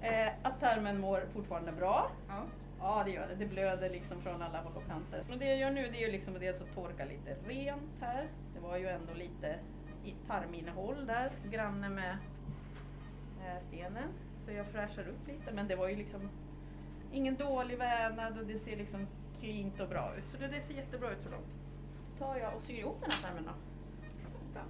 Eh, 0.04 0.32
att 0.42 0.60
tarmen 0.60 1.00
mår 1.00 1.22
fortfarande 1.32 1.72
bra. 1.72 2.10
Ja. 2.28 2.42
Ja 2.80 3.02
det 3.04 3.10
gör 3.10 3.28
det, 3.28 3.34
det 3.34 3.46
blöder 3.46 3.90
liksom 3.90 4.20
från 4.20 4.42
alla 4.42 4.60
håll 4.60 4.72
och 4.76 4.86
kanter. 4.86 5.22
Men 5.28 5.38
det 5.38 5.44
jag 5.44 5.58
gör 5.58 5.70
nu 5.70 5.88
det 5.88 5.96
är 5.96 6.06
ju 6.06 6.12
liksom 6.12 6.34
dels 6.34 6.60
att 6.60 6.74
torka 6.74 7.04
lite 7.04 7.36
rent 7.46 8.00
här. 8.00 8.28
Det 8.54 8.60
var 8.60 8.76
ju 8.76 8.88
ändå 8.88 9.14
lite 9.14 9.58
i 10.04 10.14
tarminnehåll 10.26 11.06
där, 11.06 11.32
granne 11.50 11.88
med 11.88 12.16
eh, 13.40 13.62
stenen. 13.68 14.08
Så 14.46 14.52
jag 14.52 14.66
fräschar 14.66 15.08
upp 15.08 15.28
lite 15.28 15.52
men 15.52 15.68
det 15.68 15.76
var 15.76 15.88
ju 15.88 15.96
liksom 15.96 16.30
ingen 17.12 17.36
dålig 17.36 17.78
vävnad 17.78 18.38
och 18.38 18.46
det 18.46 18.58
ser 18.58 18.76
liksom 18.76 19.06
cleant 19.40 19.80
och 19.80 19.88
bra 19.88 20.12
ut. 20.18 20.24
Så 20.32 20.36
det, 20.36 20.48
det 20.48 20.60
ser 20.60 20.74
jättebra 20.74 21.10
ut 21.10 21.22
så 21.22 21.30
långt. 21.30 21.52
tar 22.18 22.36
jag 22.36 22.56
och 22.56 22.62
syr 22.62 22.78
ihop 22.78 23.00
den 23.00 23.10
här 23.10 23.22
tarmen 23.22 23.44
då. 23.44 23.52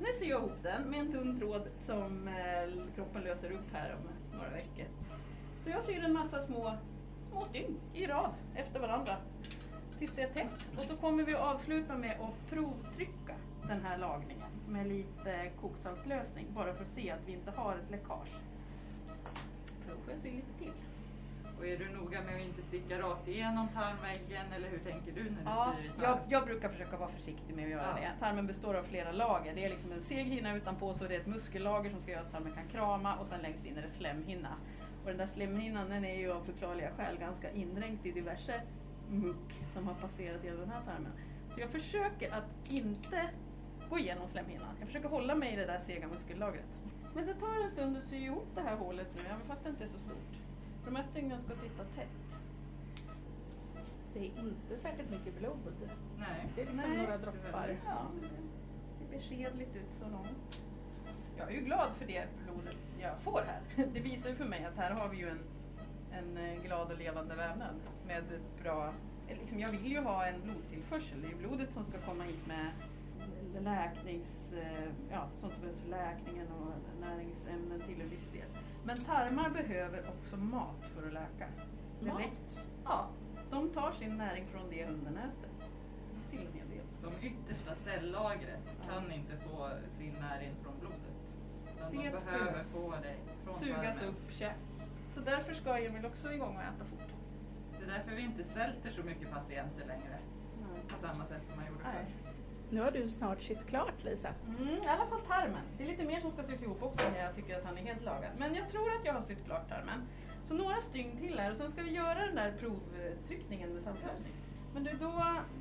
Nu 0.01 0.07
syr 0.19 0.31
jag 0.31 0.41
ihop 0.41 0.63
den 0.63 0.91
med 0.91 1.01
en 1.01 1.13
tunn 1.13 1.39
tråd 1.39 1.69
som 1.77 2.29
eh, 2.29 2.95
kroppen 2.95 3.23
löser 3.23 3.51
upp 3.53 3.73
här 3.73 3.95
om 3.95 4.37
några 4.39 4.51
veckor. 4.51 4.87
Så 5.65 5.71
jag 5.71 5.83
syr 5.85 6.05
en 6.05 6.13
massa 6.13 6.41
små, 6.41 6.73
små 7.31 7.45
stygn 7.45 7.81
i 7.95 8.07
rad 8.07 8.31
efter 8.55 8.81
varandra 8.81 9.17
tills 9.99 10.13
det 10.13 10.23
är 10.23 10.29
tätt. 10.29 10.69
Och 10.79 10.85
så 10.85 10.97
kommer 10.97 11.25
vi 11.25 11.35
att 11.35 11.41
avsluta 11.41 11.95
med 11.95 12.21
att 12.21 12.51
provtrycka 12.51 13.35
den 13.69 13.81
här 13.85 13.99
lagningen 13.99 14.49
med 14.69 14.87
lite 14.87 15.51
koksaltlösning 15.61 16.47
bara 16.55 16.75
för 16.75 16.83
att 16.85 16.91
se 16.91 17.11
att 17.11 17.21
vi 17.27 17.33
inte 17.33 17.51
har 17.51 17.73
ett 17.75 17.91
läckage. 17.91 18.29
För 19.85 19.95
då 19.95 20.01
får 20.05 20.13
jag 20.13 20.21
sy 20.23 20.31
lite 20.31 20.59
till. 20.59 20.73
Och 21.59 21.67
är 21.67 21.79
du 21.79 21.89
noga 21.89 22.23
med 22.23 22.35
att 22.35 22.41
inte 22.41 22.63
sticka 22.63 22.99
rakt 22.99 23.29
igenom 23.29 23.69
tarmväggen 23.69 24.53
eller 24.53 24.69
hur 24.69 24.79
tänker 24.79 25.13
du 25.13 25.23
när 25.23 25.31
du 25.31 25.45
Ja, 25.45 25.75
syr 25.83 25.85
i 25.85 25.91
jag, 26.03 26.19
jag 26.29 26.45
brukar 26.45 26.69
försöka 26.69 26.97
vara 26.97 27.09
försiktig 27.11 27.55
med 27.57 27.65
att 27.65 27.71
göra 27.71 27.83
Ja. 27.97 28.01
det. 28.01 28.13
Tarmen 28.21 28.47
består 28.47 28.75
av 28.75 28.83
flera 28.83 29.13
lager. 29.13 29.55
Det 29.55 29.65
är 29.65 29.71
liksom 29.71 29.93
en 29.93 30.03
seg 30.03 30.27
hinna 30.27 30.57
utanpå 30.57 30.95
så 30.95 31.05
det 31.07 31.15
är 31.17 31.21
ett 31.21 31.27
muskellager 31.27 31.91
som 31.91 32.01
ska 32.01 32.11
göra 32.11 32.23
att 32.23 32.33
tarmen 32.33 32.53
kan 32.53 32.69
krama 32.69 33.17
och 33.17 33.27
sen 33.27 33.41
längst 33.41 33.65
in 33.67 33.77
är 33.79 33.83
det 33.83 33.89
slemhinna. 33.89 34.57
Och 35.05 35.11
den 35.11 35.19
där 35.19 35.27
slemhinnan 35.27 35.89
den 35.89 36.05
är 36.05 36.19
ju 36.19 36.33
av 36.33 36.45
förklarliga 36.45 36.91
skäl 36.91 37.19
ganska 37.19 37.51
indränkt 37.51 38.07
i 38.07 38.13
diverse 38.13 38.63
muck 39.11 39.55
som 39.75 39.87
har 39.87 39.95
passerat 39.95 40.45
genom 40.45 40.61
den 40.61 40.71
här 40.71 40.83
tarmen. 40.83 41.13
Så 41.55 41.61
jag 41.61 41.71
försöker 41.71 42.33
att 42.33 42.73
inte 42.73 43.31
gå 43.91 43.99
igenom 43.99 44.29
slemhinnan. 44.29 44.77
Jag 44.79 44.87
försöker 44.87 45.09
hålla 45.09 45.35
mig 45.35 45.53
i 45.53 45.57
det 45.57 45.67
där 45.67 45.79
sega 45.79 46.09
muskellagret. 46.09 46.65
Men 47.15 47.27
det 47.27 47.35
tar 47.35 47.65
en 47.65 47.71
stund 47.71 47.97
att 47.97 48.05
sy 48.05 48.17
ihop 48.17 48.47
det 48.55 48.61
här 48.61 48.77
hålet 48.77 49.09
nu, 49.17 49.23
även 49.27 49.47
fast 49.47 49.65
det 49.65 49.71
inte 49.71 49.85
är 49.85 49.89
så 49.89 49.99
stort. 49.99 50.35
För 50.79 50.91
de 50.91 50.97
här 50.97 51.05
stygnen 51.05 51.43
ska 51.43 51.55
sitta 51.55 51.85
tätt. 51.85 52.39
Det 54.15 54.21
är 54.21 54.25
inte 54.25 54.79
särskilt 54.79 55.11
mycket 55.11 55.39
blod. 55.39 55.59
Nej. 56.19 56.47
Det 56.55 56.63
är 56.63 56.67
liksom 56.67 56.91
Nej, 56.91 56.99
några 56.99 57.19
droppar. 57.19 57.77
Ja, 57.85 58.07
det 58.21 59.07
ser 59.07 59.17
beskedligt 59.17 59.77
ut 59.77 59.93
så 60.01 60.09
långt. 60.09 60.63
Jag 61.39 61.49
är 61.49 61.53
ju 61.55 61.61
glad 61.61 61.91
för 61.99 62.07
det 62.07 62.25
blodet 62.45 62.77
jag 63.01 63.19
får 63.21 63.43
här. 63.47 63.87
Det 63.93 64.01
visar 64.01 64.31
ju 64.31 64.37
för 64.37 64.45
mig 64.45 64.65
att 64.65 64.77
här 64.77 64.91
har 64.91 65.09
vi 65.09 65.17
ju 65.17 65.29
en, 65.29 65.41
en 66.13 66.37
eh, 66.37 66.63
glad 66.63 66.93
och 66.93 66.99
levande 66.99 67.35
vävnad 67.35 67.75
med 68.07 68.19
ett 68.19 68.63
bra... 68.63 68.93
eh, 69.29 69.39
Liksom 69.39 69.61
jag 69.61 69.69
vill 69.71 69.87
ju 69.93 70.01
ha 70.01 70.27
en 70.27 70.41
blodtillförsel. 70.43 71.21
Det 71.23 71.27
är 71.27 71.31
ju 71.31 71.37
blodet 71.37 71.73
som 71.73 71.85
ska 71.85 71.99
komma 72.01 72.25
hit 72.25 72.47
med 72.47 72.71
läknings... 73.61 74.53
eh, 74.53 74.89
Ja, 75.11 75.29
sånt 75.41 75.53
som 75.53 75.63
behövs 75.63 75.79
för 75.81 75.89
läkningen 75.89 76.47
och 76.53 77.01
näringsämnen 77.01 77.81
till 77.81 78.01
en 78.01 78.09
viss 78.11 78.29
del. 78.29 78.49
Men 78.85 78.97
tarmar 78.97 79.51
behöver 79.51 80.09
också 80.09 80.37
mat 80.37 80.85
för 80.95 81.07
att 81.07 81.13
läka. 81.13 81.47
Mat? 82.01 82.19
räcker- 82.19 82.65
Ja, 82.85 83.09
de 83.51 83.71
tar 83.71 83.93
sin 83.93 84.17
näring 84.17 84.47
från 84.47 84.71
det 84.71 84.85
hunden 84.87 85.17
äter. 85.17 85.51
Till 86.31 86.41
en 86.41 86.53
hel 86.53 86.69
del. 86.71 86.85
De 87.03 87.27
yttersta 87.27 87.75
cellagret 87.85 88.61
Ja. 88.81 88.93
kan 88.95 89.13
inte 89.13 89.37
få 89.37 89.71
sin 89.99 90.15
näring 90.21 90.51
från 90.63 90.73
blodet. 90.81 91.14
Utan 91.93 92.03
de 92.03 92.11
Det 92.11 92.25
behöver 92.25 92.53
behövs. 92.53 92.73
få 92.73 92.91
det 93.03 93.15
från 93.45 93.57
Sugas 93.57 93.97
tarmen. 93.99 94.09
upp, 94.09 94.33
käk. 94.33 94.57
Så 95.15 95.21
därför 95.21 95.55
ska 95.55 95.79
Emil 95.79 96.07
också 96.07 96.33
igång 96.33 96.57
och 96.57 96.63
äta 96.63 96.85
fort. 96.91 97.09
Det 97.79 97.85
är 97.85 97.89
därför 97.99 98.11
vi 98.17 98.23
inte 98.23 98.45
svälter 98.45 98.91
så 98.91 99.03
mycket 99.03 99.31
patienter 99.31 99.87
längre. 99.87 100.19
På 100.89 101.07
samma 101.07 101.27
sätt 101.27 101.43
som 101.49 101.57
man 101.57 101.67
gjorde 101.67 101.79
förr. 101.85 102.07
Nu 102.71 102.81
har 102.81 102.91
du 102.91 103.09
snart 103.11 103.41
sytt 103.43 103.67
klart 103.67 104.05
Lisa. 104.05 104.29
Mm, 104.49 104.69
I 104.69 104.87
alla 104.87 105.07
fall 105.07 105.21
tarmen. 105.29 105.63
Det 105.79 105.85
är 105.85 105.89
lite 105.89 106.05
mer 106.05 106.21
som 106.21 106.31
ska 106.33 106.43
sys 106.43 106.63
ihop 106.63 106.83
också 106.83 107.11
när 107.11 107.23
jag 107.23 107.35
tycker 107.35 107.59
att 107.59 107.65
han 107.65 107.79
är 107.79 107.83
helt 107.83 108.03
lagad. 108.05 108.31
Men 108.39 108.55
jag 108.55 108.69
tror 108.71 108.89
att 108.95 109.05
jag 109.05 109.13
har 109.13 109.23
sytt 109.23 109.45
klart 109.45 109.69
tarmen. 109.69 110.03
Så 110.45 110.55
några 110.55 110.81
stygn 110.81 111.17
till 111.17 111.39
här 111.39 111.51
och 111.51 111.57
sen 111.57 111.71
ska 111.71 111.83
vi 111.83 111.91
göra 111.91 112.27
den 112.27 112.35
där 112.35 112.53
provtryckningen 112.61 113.75
med 113.75 113.83
saltlösning. 113.83 114.33
Men 114.75 114.85
du, 114.85 114.93
då, 114.93 115.13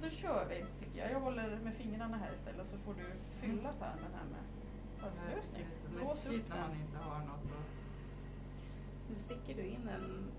då 0.01 0.09
kör 0.09 0.45
vi 0.49 0.65
tycker 0.85 0.99
jag. 0.99 1.11
Jag 1.11 1.19
håller 1.19 1.55
med 1.63 1.73
fingrarna 1.73 2.17
här 2.17 2.33
istället 2.33 2.67
så 2.71 2.77
får 2.77 2.93
du 2.93 3.05
fylla 3.41 3.73
tarmen 3.73 4.11
här 4.17 4.25
med. 4.31 4.43
Det 5.03 5.33
är 5.61 5.65
så 5.99 5.99
Lås 6.05 6.25
upp 6.25 6.31
läskigt 6.31 6.49
när 6.49 6.59
man 6.67 6.75
inte 6.81 6.97
har 6.97 7.19
något 7.19 7.29
att... 7.35 7.67
Nu 9.09 9.15
sticker 9.19 9.55
du 9.55 9.61
in 9.67 9.87
en 9.87 10.31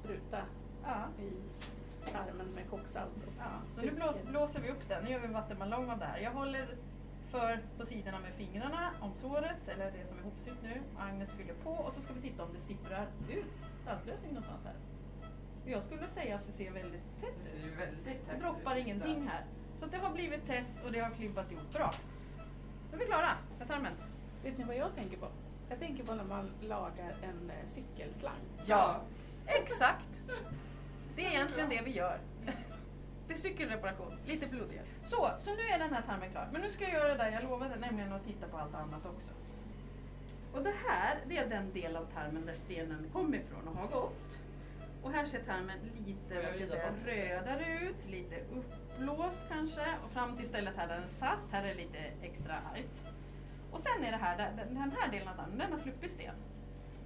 spruta 0.00 0.42
Ja. 0.84 1.04
i 1.22 1.32
tarmen 2.12 2.46
med 2.54 2.70
koksalt. 2.70 3.10
Ja, 3.38 3.44
så 3.74 3.80
nu 3.80 3.90
blås, 3.90 4.16
blåser 4.28 4.60
vi 4.60 4.70
upp 4.70 4.88
den. 4.88 5.04
Nu 5.04 5.10
gör 5.10 5.18
vi 5.18 5.26
en 5.26 5.32
vattenballong 5.32 5.90
av 5.90 5.98
det 5.98 6.04
här. 6.04 6.18
Jag 6.18 6.30
håller 6.30 6.76
för 7.30 7.60
på 7.78 7.86
sidorna 7.86 8.20
med 8.20 8.32
fingrarna 8.32 8.90
om 9.00 9.12
såret, 9.22 9.68
eller 9.68 9.90
det 9.92 10.06
som 10.08 10.18
är 10.18 10.22
ihopsytt 10.22 10.62
nu. 10.62 10.82
Agnes 10.98 11.30
fyller 11.30 11.54
på 11.54 11.70
och 11.70 11.92
så 11.92 12.00
ska 12.00 12.12
vi 12.12 12.20
titta 12.20 12.42
om 12.44 12.48
det 12.52 12.60
sipprar 12.60 13.06
ut 13.28 13.44
saltlösning 13.84 14.30
någonstans 14.34 14.64
här. 14.64 14.74
Jag 15.64 15.84
skulle 15.84 16.08
säga 16.08 16.34
att 16.36 16.46
det 16.46 16.52
ser 16.52 16.70
väldigt 16.72 17.02
tätt 17.20 17.34
Det 17.44 17.50
ser 17.50 17.58
ut. 17.58 17.64
ju 17.72 17.76
väldigt 17.76 18.04
Det 18.04 18.14
tätt 18.14 18.40
droppar 18.40 18.76
ut. 18.76 18.82
ingenting 18.86 19.28
här. 19.28 19.44
Så 19.80 19.86
det 19.86 19.96
har 19.96 20.10
blivit 20.10 20.46
tätt 20.46 20.84
och 20.84 20.92
det 20.92 20.98
har 21.00 21.10
klibbat 21.10 21.52
ihop 21.52 21.72
bra. 21.72 21.94
Då 22.90 22.96
är 22.96 23.00
vi 23.00 23.06
klara 23.06 23.36
med 23.58 23.68
tarmen. 23.68 23.92
Vet 24.42 24.58
ni 24.58 24.64
vad 24.64 24.76
jag 24.76 24.94
tänker 24.94 25.16
på? 25.16 25.28
Jag 25.68 25.78
tänker 25.78 26.04
på 26.04 26.14
när 26.14 26.24
man 26.24 26.50
lagar 26.60 27.14
en 27.22 27.50
eh, 27.50 27.56
cykelslang. 27.74 28.40
Ja, 28.66 29.00
exakt. 29.46 30.08
Det 31.16 31.26
är 31.26 31.30
egentligen 31.30 31.68
det 31.68 31.82
vi 31.84 31.90
gör. 31.90 32.18
Det 33.28 33.34
är 33.34 33.38
cykelreparation, 33.38 34.18
lite 34.26 34.46
bloddigare. 34.46 34.86
Så, 35.10 35.30
så 35.44 35.54
nu 35.54 35.62
är 35.62 35.78
den 35.78 35.94
här 35.94 36.02
tarmen 36.02 36.30
klar. 36.30 36.48
Men 36.52 36.60
nu 36.60 36.70
ska 36.70 36.84
jag 36.84 36.92
göra 36.92 37.08
det 37.08 37.14
där 37.14 37.30
jag 37.30 37.42
lovade, 37.42 37.76
nämligen 37.76 38.12
att 38.12 38.24
titta 38.24 38.48
på 38.48 38.56
allt 38.56 38.74
annat 38.74 39.06
också. 39.06 39.28
Och 40.52 40.62
det 40.62 40.74
här, 40.86 41.18
det 41.26 41.36
är 41.36 41.48
den 41.48 41.72
del 41.72 41.96
av 41.96 42.06
tarmen 42.14 42.46
där 42.46 42.54
stenen 42.54 43.10
kommer 43.12 43.38
ifrån 43.38 43.68
och 43.68 43.76
har 43.76 43.88
gått. 43.88 44.38
Och 45.02 45.12
här 45.12 45.26
ser 45.26 45.40
tarmen 45.40 45.78
lite 46.06 46.34
vad 46.34 46.54
ska 46.54 46.60
jag 46.60 46.68
säga, 46.68 46.92
rödare 47.04 47.78
ut, 47.78 48.10
lite 48.10 48.36
uppblåst 49.00 49.38
kanske. 49.48 49.86
Och 50.04 50.10
fram 50.10 50.36
till 50.36 50.46
stället 50.48 50.76
här 50.76 50.88
där 50.88 50.98
den 51.00 51.08
satt, 51.08 51.38
här 51.50 51.64
är 51.64 51.68
det 51.68 51.74
lite 51.74 51.98
extra 52.22 52.54
argt. 52.54 53.12
Och 53.70 53.80
sen 53.80 54.04
är 54.04 54.10
det 54.10 54.16
här, 54.16 54.38
där- 54.38 54.64
den 54.68 54.76
här 54.76 55.10
delen 55.10 55.28
av 55.28 55.34
tarmen, 55.36 55.58
den 55.58 55.72
har 55.72 55.78
sluppit 55.78 56.12
sten. 56.12 56.34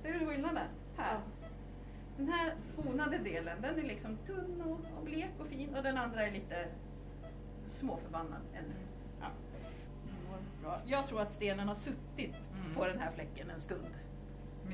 Ser 0.02 0.12
du 0.12 0.26
skillnaden? 0.26 0.66
Här. 0.96 1.18
Den 2.16 2.28
här 2.28 2.54
tonade 2.76 3.18
delen, 3.18 3.62
den 3.62 3.78
är 3.78 3.82
liksom 3.82 4.16
tunn 4.16 4.62
och, 4.62 4.98
och 4.98 5.04
blek 5.04 5.30
och 5.40 5.46
fin 5.46 5.74
och 5.74 5.82
den 5.82 5.98
andra 5.98 6.22
är 6.26 6.30
lite 6.32 6.68
småförbannad 7.80 8.40
ännu. 8.54 8.74
Ja. 9.20 9.26
Bra. 10.62 10.80
Jag 10.86 11.06
tror 11.08 11.20
att 11.20 11.30
stenen 11.30 11.68
har 11.68 11.74
suttit 11.74 12.34
Mm. 12.64 12.74
på 12.74 12.86
den 12.86 12.98
här 12.98 13.10
fläcken 13.10 13.50
en 13.50 13.60
stund. 13.60 13.86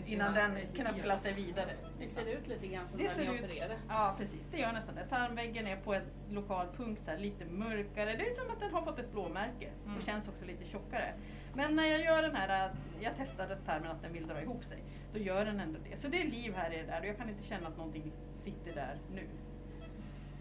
Innan 0.07 0.35
den 0.35 0.59
knufflar 0.74 1.16
sig 1.16 1.33
vidare. 1.33 1.70
Det 1.98 2.09
ser 2.09 2.26
ut 2.26 2.46
lite 2.48 2.66
grann 2.66 2.88
som 2.88 2.98
Det 2.98 3.05
när 3.05 3.11
ser 3.11 3.33
ni 3.33 3.38
opererar. 3.40 3.76
Ja 3.88 4.14
precis, 4.18 4.48
det 4.50 4.59
gör 4.59 4.72
nästan 4.72 4.94
det. 4.94 5.07
Tarmväggen 5.07 5.66
är 5.66 5.76
på 5.76 5.94
en 5.94 6.03
lokal 6.31 6.66
punkt 6.76 7.03
här, 7.07 7.18
lite 7.18 7.44
mörkare. 7.44 8.16
Det 8.16 8.26
är 8.31 8.35
som 8.35 8.50
att 8.50 8.61
den 8.61 8.74
har 8.74 8.83
fått 8.83 8.98
ett 8.98 9.12
blåmärke 9.12 9.70
och 9.96 10.03
känns 10.03 10.29
också 10.29 10.44
lite 10.44 10.64
tjockare. 10.64 11.14
Men 11.55 11.76
när 11.76 11.85
jag 11.85 12.00
gör 12.00 12.22
den 12.22 12.37
här, 12.37 12.70
jag 13.00 13.16
testade 13.16 13.57
tarmen 13.57 13.90
att 13.90 14.03
den 14.03 14.12
vill 14.12 14.26
dra 14.26 14.42
ihop 14.42 14.64
sig, 14.64 14.83
då 15.12 15.18
gör 15.18 15.44
den 15.44 15.61
ändå 15.61 15.79
det. 15.90 15.96
Så 15.96 16.09
det 16.09 16.22
är 16.22 16.24
liv 16.31 16.55
här 16.55 16.72
i 16.74 16.76
det 16.76 16.83
där 16.87 17.00
och 17.00 17.07
jag 17.07 17.16
kan 17.16 17.29
inte 17.29 17.42
känna 17.42 17.68
att 17.68 17.76
någonting 17.76 18.12
sitter 18.38 18.72
där 18.74 18.96
nu. 19.14 19.22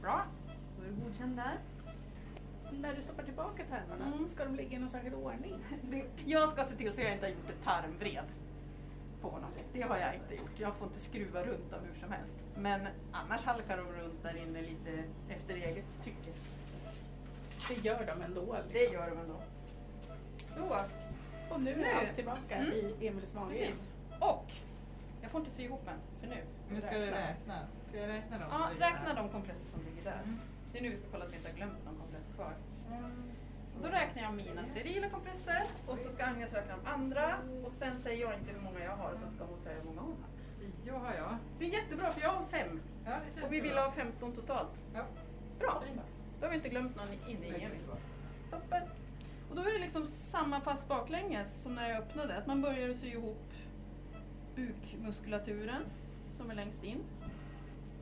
Bra, 0.02 0.26
då 0.78 0.84
är 0.84 0.88
du 0.90 0.96
godkänd 0.96 1.36
där. 1.38 1.58
När 2.72 2.96
du 2.96 3.02
stoppar 3.02 3.24
tillbaka 3.24 3.64
tarmarna, 3.64 4.16
Mm. 4.16 4.30
ska 4.30 4.46
de 4.46 4.56
ligga 4.56 4.76
i 4.78 4.80
någon 4.80 4.90
särskild 4.90 5.16
ordning? 5.16 5.54
Det, 5.82 6.06
jag 6.26 6.50
ska 6.50 6.64
se 6.66 6.76
till 6.76 6.94
så 6.94 7.02
jag 7.02 7.14
inte 7.14 7.26
har 7.26 7.32
gjort 7.32 7.50
ett 7.50 7.64
tarmvred 7.64 8.24
på 9.22 9.30
honom. 9.30 9.50
Det 9.74 9.82
har 9.82 9.98
jag 9.98 10.16
inte 10.16 10.36
gjort. 10.36 10.60
Jag 10.60 10.76
får 10.76 10.88
inte 10.88 11.00
skruva 11.00 11.44
runt 11.44 11.72
dem 11.72 11.80
hur 11.94 12.00
som 12.00 12.12
helst. 12.12 12.36
Men 12.58 12.88
annars 13.12 13.42
halkar 13.44 13.78
de 13.78 13.84
runt 14.02 14.24
där 14.24 14.38
inne 14.38 14.62
lite 14.62 15.04
efter 15.30 15.54
eget 15.56 15.86
tycke. 16.04 16.30
Det 17.70 17.86
gör 17.86 18.06
de 18.06 18.22
ändå. 18.22 18.42
Liksom. 18.42 18.74
Det 18.74 18.84
gör 18.84 19.10
de 19.10 19.18
ändå. 19.20 19.42
Så, 20.58 20.82
Och 21.54 21.62
nu 21.62 21.76
Nu. 21.76 21.84
är 21.86 21.96
allt 22.08 22.16
tillbaka 22.16 22.56
Mm. 22.56 22.72
i 22.72 23.08
Emils 23.08 23.34
mage. 23.34 23.74
Och 24.20 24.46
jag 25.22 25.32
får 25.32 25.42
inte 25.42 25.52
sy 25.56 25.64
ihop 25.64 25.88
än, 25.88 26.00
för 26.20 26.28
nu. 26.28 26.44
Nu 26.70 26.82
ska 26.82 26.98
det 26.98 27.12
räknas. 27.12 27.70
Ska 27.90 27.98
jag 28.00 28.10
räkna 28.10 28.38
dem? 28.40 28.48
Ja, 28.52 28.70
räkna 28.88 29.14
de 29.14 29.30
kompresser 29.30 29.68
som 29.68 29.80
ligger 29.86 30.04
där. 30.04 30.22
Det 30.72 30.78
är 30.80 30.82
nu 30.84 30.90
vi 30.90 30.98
ska 30.98 31.06
kolla 31.12 31.26
att 31.26 31.32
vi 31.32 31.36
inte 31.36 31.50
har 31.50 31.56
glömt 31.56 31.86
någon 31.86 31.96
kompressor 31.96 32.34
kvar. 32.34 32.54
Och 32.88 33.10
då 33.84 33.88
räknar 33.90 34.24
jag 34.24 34.34
mina 34.34 34.66
sterila 34.66 35.10
kompresser 35.10 35.64
och 35.88 35.98
så 36.00 36.10
ska 36.14 36.24
Agnes 36.26 36.54
räkna 36.54 36.76
de 36.78 36.90
andra 36.90 37.38
och 37.66 37.74
sen 37.80 38.00
säger 38.02 38.22
jag 38.22 38.34
inte 38.40 38.52
hur 38.52 38.62
många 38.62 38.80
jag 38.84 38.96
har 38.96 39.12
utan 39.12 39.32
ska 39.36 39.44
hon 39.46 39.60
säga 39.64 39.76
hur 39.76 39.84
många 39.84 40.02
hon 40.02 40.16
har. 40.24 40.30
Tio 40.84 40.92
har 40.92 41.14
jag. 41.14 41.38
Det 41.60 41.66
är 41.66 41.70
jättebra 41.70 42.12
för 42.12 42.22
jag 42.22 42.30
har 42.30 42.46
fem 42.46 42.82
Ja, 43.06 43.18
och 43.46 43.54
vi 43.54 43.60
vill 43.60 43.72
bra. 43.72 43.82
ha 43.86 43.92
15 43.92 44.32
totalt. 44.36 44.84
Ja. 44.94 45.04
Bra, 45.60 45.84
då 46.40 46.46
har 46.46 46.50
vi 46.50 46.56
inte 46.56 46.70
glömt 46.70 46.96
någon 46.96 47.08
inne 47.30 47.46
i 47.48 47.64
Emil. 47.64 47.82
Toppen. 48.52 48.84
Och 49.50 49.56
då 49.56 49.62
är 49.62 49.74
det 49.74 49.80
liksom 49.80 50.08
samma 50.32 50.62
fast 50.62 50.88
baklänges 50.88 51.62
som 51.64 51.76
när 51.76 51.90
jag 51.90 51.98
öppnade. 51.98 52.38
Att 52.38 52.48
man 52.48 52.62
börjar 52.62 52.94
sy 52.94 53.08
ihop 53.08 53.54
bukmuskulaturen 54.56 55.82
som 56.38 56.52
är 56.52 56.56
längst 56.56 56.84
in 56.84 57.04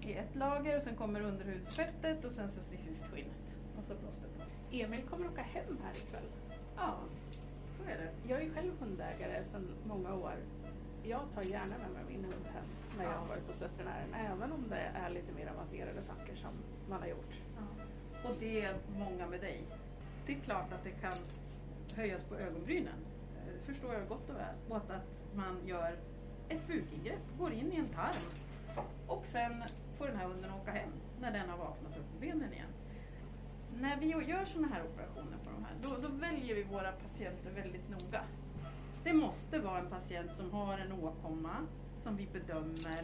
i 0.02 0.14
ett 0.14 0.36
lager 0.36 0.78
och 0.78 0.84
sen 0.84 0.96
kommer 0.96 1.22
underhudsfettet 1.22 2.26
och 2.26 2.32
sen 2.32 2.50
så 2.52 2.60
till 2.70 2.80
sist 2.80 3.04
skinnet. 3.14 3.56
Och 3.78 3.84
så 3.84 3.96
plåster 3.96 4.28
på. 4.37 4.37
Emil 4.72 5.02
kommer 5.10 5.28
åka 5.28 5.42
hem 5.42 5.78
här 5.84 5.92
ikväll. 5.92 6.24
Ja, 6.76 6.94
så 7.78 7.84
är 7.84 7.98
det. 7.98 8.12
Jag 8.34 8.42
är 8.42 8.50
själv 8.50 8.72
hundägare 8.80 9.44
sedan 9.46 9.68
många 9.88 10.14
år. 10.16 10.34
Jag 11.04 11.22
tar 11.36 11.42
gärna 11.44 11.78
med 11.78 11.92
mig 11.92 12.04
min 12.08 12.24
hund 12.26 12.46
hem 12.54 12.64
när 12.98 13.04
jag 13.04 13.12
har 13.20 13.28
varit 13.28 13.48
hos 13.48 13.62
veterinären. 13.62 14.14
Även 14.14 14.52
om 14.52 14.66
det 14.70 14.92
är 14.96 15.10
lite 15.10 15.32
mer 15.34 15.48
avancerade 15.48 16.04
saker 16.04 16.36
som 16.36 16.52
man 16.90 17.02
har 17.02 17.08
gjort. 17.08 17.34
Och 18.26 18.36
det 18.40 18.62
är 18.62 18.76
många 19.00 19.28
med 19.28 19.42
dig. 19.42 19.64
Det 20.26 20.34
är 20.36 20.40
klart 20.40 20.74
att 20.74 20.84
det 20.84 20.92
kan 20.92 21.14
höjas 21.96 22.24
på 22.24 22.36
ögonbrynen. 22.36 23.00
Eh, 23.38 23.54
Det 23.54 23.74
förstår 23.74 23.94
jag 23.94 24.08
gott 24.08 24.30
och 24.30 24.36
väl. 24.36 24.56
Att, 24.78 24.90
att 24.90 25.36
man 25.36 25.58
gör 25.68 25.96
ett 26.50 26.68
bukingrepp, 26.68 27.38
går 27.40 27.54
in 27.54 27.72
i 27.74 27.76
en 27.76 27.90
tarm 27.90 28.32
och 29.08 29.26
sen 29.26 29.64
får 29.98 30.08
den 30.08 30.18
här 30.18 30.28
hunden 30.28 30.52
åka 30.54 30.72
hem 30.72 30.90
när 31.22 31.32
den 31.32 31.50
har 31.50 31.58
vaknat 31.58 31.98
upp 31.98 32.14
på 32.14 32.20
benen 32.20 32.54
igen. 32.54 32.70
När 33.82 33.98
vi 33.98 34.06
gör 34.06 34.46
sådana 34.46 34.68
här 34.68 34.84
operationer 34.84 35.38
på 35.44 35.52
de 35.52 35.66
här, 35.66 35.74
då, 35.82 36.08
då 36.08 36.16
väljer 36.16 36.56
vi 36.56 36.64
våra 36.64 36.92
patienter 36.92 37.52
väldigt 37.52 37.90
noga. 37.90 38.24
Det 39.04 39.14
måste 39.14 39.60
vara 39.60 39.80
en 39.80 39.90
patient 39.90 40.32
som 40.38 40.52
har 40.52 40.78
en 40.78 40.92
åkomma 40.92 41.56
som 42.04 42.18
vi 42.18 42.28
bedömer. 42.34 43.02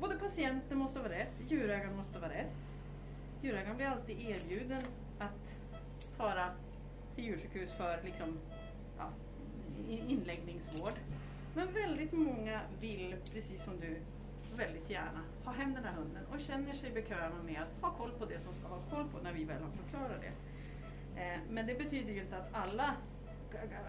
Både 0.00 0.16
patienten 0.16 0.78
måste 0.78 0.98
vara 0.98 1.12
rätt, 1.12 1.32
djurägaren 1.48 1.96
måste 1.96 2.18
vara 2.18 2.30
rätt. 2.30 2.72
Djurägaren 3.42 3.76
blir 3.76 3.86
alltid 3.86 4.20
erbjuden 4.20 4.82
att 5.18 5.56
fara 6.16 6.50
till 7.14 7.24
djursjukhus 7.24 7.70
för 7.76 8.00
liksom, 8.04 8.38
ja, 8.98 9.08
inläggningsvård. 9.88 10.92
Men 11.54 11.72
väldigt 11.72 12.12
många 12.12 12.60
vill, 12.80 13.16
precis 13.32 13.64
som 13.64 13.80
du, 13.80 13.96
väldigt 14.56 14.90
gärna 14.90 15.20
ha 15.44 15.52
hem 15.52 15.74
den 15.74 15.84
här 15.84 15.92
hunden 15.92 16.26
och 16.32 16.40
känner 16.40 16.74
sig 16.74 16.90
bekväma 16.90 17.42
med 17.46 17.62
att 17.62 17.82
ha 17.82 17.90
koll 17.98 18.10
på 18.18 18.24
det 18.24 18.40
som 18.40 18.54
ska 18.54 18.68
ha 18.68 18.80
koll 18.90 19.04
på 19.08 19.18
när 19.22 19.32
vi 19.32 19.44
väl 19.44 19.62
har 19.62 19.70
förklarat 19.70 20.20
det. 20.20 20.32
Eh, 21.22 21.38
men 21.50 21.66
det 21.66 21.74
betyder 21.74 22.12
ju 22.12 22.20
inte 22.20 22.36
att 22.36 22.48
alla, 22.54 22.94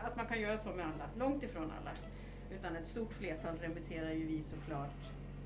att 0.03 0.15
man 0.15 0.25
kan 0.27 0.39
göra 0.41 0.57
så 0.63 0.69
med 0.69 0.85
alla, 0.85 1.09
långt 1.17 1.43
ifrån 1.43 1.71
alla. 1.81 1.91
Utan 2.51 2.75
ett 2.75 2.87
stort 2.87 3.13
flertal 3.13 3.57
remitterar 3.57 4.11
ju 4.11 4.25
vi 4.25 4.43
såklart 4.43 4.95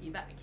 iväg. 0.02 0.36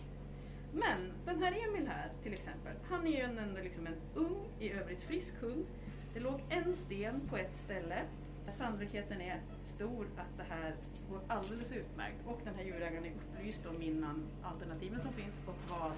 Men 0.72 1.12
den 1.24 1.42
här 1.42 1.52
Emil 1.68 1.88
här 1.88 2.10
till 2.22 2.32
exempel, 2.32 2.72
han 2.90 3.06
är 3.06 3.10
ju 3.10 3.20
en- 3.20 3.38
ändå 3.38 3.60
liksom 3.60 3.86
en 3.86 3.96
ung, 4.14 4.36
i 4.60 4.70
övrigt 4.72 5.02
frisk 5.02 5.34
hund. 5.40 5.66
Det 6.14 6.20
låg 6.20 6.40
en 6.48 6.74
sten 6.74 7.20
på 7.30 7.36
ett 7.36 7.56
ställe. 7.56 8.02
Sannolikheten 8.58 9.20
är 9.20 9.40
stor 9.76 10.06
att 10.16 10.36
det 10.36 10.54
här 10.54 10.74
går 11.10 11.20
alldeles 11.28 11.72
utmärkt 11.72 12.26
och 12.26 12.40
den 12.44 12.54
här 12.54 12.64
djurägaren 12.64 13.04
är 13.04 13.12
upplyst 13.12 13.66
om 13.66 13.82
innan 13.82 14.26
alternativen 14.42 15.00
som 15.00 15.12
finns 15.12 15.34
och 15.46 15.56
vad 15.70 15.92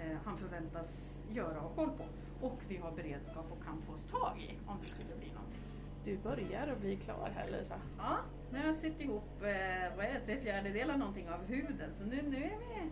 eh, 0.00 0.18
han 0.24 0.38
förväntas 0.38 1.18
göra 1.32 1.60
och 1.60 1.76
koll 1.76 1.90
på. 1.90 2.04
Och 2.46 2.60
vi 2.68 2.76
har 2.76 2.92
beredskap 2.92 3.46
och 3.50 3.64
kan 3.64 3.82
få 3.82 3.92
oss 3.92 4.04
tag 4.10 4.40
i 4.40 4.58
om 4.66 4.78
det 4.80 4.86
skulle 4.86 5.16
bli 5.16 5.28
någonting. 5.28 5.60
Du 6.04 6.16
börjar 6.18 6.66
att 6.66 6.80
bli 6.80 6.96
klar 6.96 7.30
här 7.34 7.50
Lisa. 7.50 7.74
Ja, 7.98 8.16
nu 8.52 8.58
har 8.58 8.66
jag 8.66 8.76
sytt 8.76 9.00
ihop 9.00 9.42
eh, 9.42 9.96
vad 9.96 10.06
är 10.06 10.14
det, 10.14 10.20
tre 10.26 10.40
fjärdedelar 10.40 10.96
någonting 10.96 11.28
av 11.28 11.44
huden 11.44 11.94
så 11.98 12.04
nu, 12.04 12.22
nu 12.22 12.36
är 12.36 12.58
vi 12.58 12.90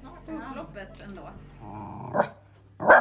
snart 0.00 0.26
på 0.26 0.32
upploppet 0.32 1.04
ändå. 1.04 1.30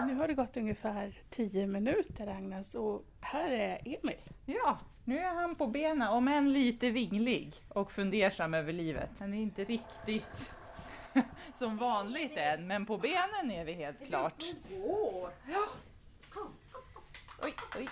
Nu 0.07 0.15
har 0.15 0.27
det 0.27 0.33
gått 0.33 0.57
ungefär 0.57 1.21
10 1.29 1.67
minuter 1.67 2.27
Agnes 2.27 2.75
och 2.75 3.05
här 3.19 3.49
är 3.49 3.81
Emil. 3.85 4.21
Ja, 4.45 4.79
nu 5.07 5.17
är 5.19 5.33
han 5.33 5.55
på 5.55 5.67
benen, 5.67 6.07
om 6.07 6.27
än 6.27 6.53
lite 6.53 6.89
vinglig 6.89 7.55
och 7.69 7.91
fundersam 7.91 8.53
över 8.53 8.73
livet. 8.73 9.09
Han 9.19 9.33
är 9.33 9.41
inte 9.41 9.63
riktigt 9.63 10.53
som 11.53 11.77
vanligt 11.77 12.37
än, 12.37 12.67
men 12.67 12.85
på 12.85 12.97
benen 12.97 13.51
är 13.51 13.65
vi 13.65 13.73
helt 13.73 14.05
klart. 14.07 14.43
Åh! 14.83 15.29
Oj, 17.43 17.53
oj. 17.77 17.87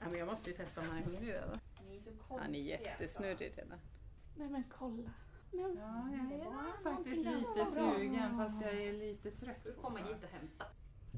Ja, 0.00 0.06
men 0.08 0.18
jag 0.18 0.26
måste 0.28 0.50
ju 0.50 0.56
testa 0.56 0.80
om 0.80 0.86
han 0.88 0.98
är 0.98 1.02
hungrig 1.02 1.28
redan. 1.32 1.58
Han 2.40 2.54
är 2.54 2.58
jättesnurrig 2.58 3.52
redan. 3.56 3.78
Nej 4.36 4.48
men 4.48 4.64
kolla. 4.78 5.10
Nej, 5.52 5.62
men- 5.64 5.76
Ja, 5.76 6.08
jag 6.44 6.68
är 6.68 6.82
faktiskt 6.94 7.16
lite 7.16 7.66
sugen 7.74 8.36
fast 8.36 8.62
jag 8.62 8.74
är 8.82 8.92
lite 8.92 9.30
trött. 9.30 9.64
Du 9.64 9.72
kommer 9.72 9.98
hit 9.98 10.24
och 10.24 10.30
hämta. 10.30 10.64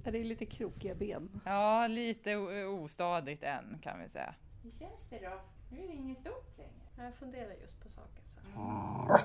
Ja, 0.05 0.11
Det 0.11 0.19
är 0.19 0.25
lite 0.25 0.47
krokiga 0.47 0.95
ben. 0.95 1.41
Ja, 1.45 1.87
lite 1.87 2.37
ostadigt 2.67 3.43
än 3.43 3.79
kan 3.83 4.01
vi 4.03 4.09
säga. 4.09 4.35
Hur 4.69 4.79
känns 4.79 5.01
det 5.11 5.19
då? 5.19 5.41
Nu 5.71 5.85
är 5.85 5.89
det 5.89 5.95
inget 5.95 6.19
stort 6.19 6.59
längre. 6.59 7.07
Jag 7.07 7.15
funderar 7.15 7.53
just 7.61 7.81
på 7.83 7.89
saker. 7.89 8.23
Så. 8.29 9.19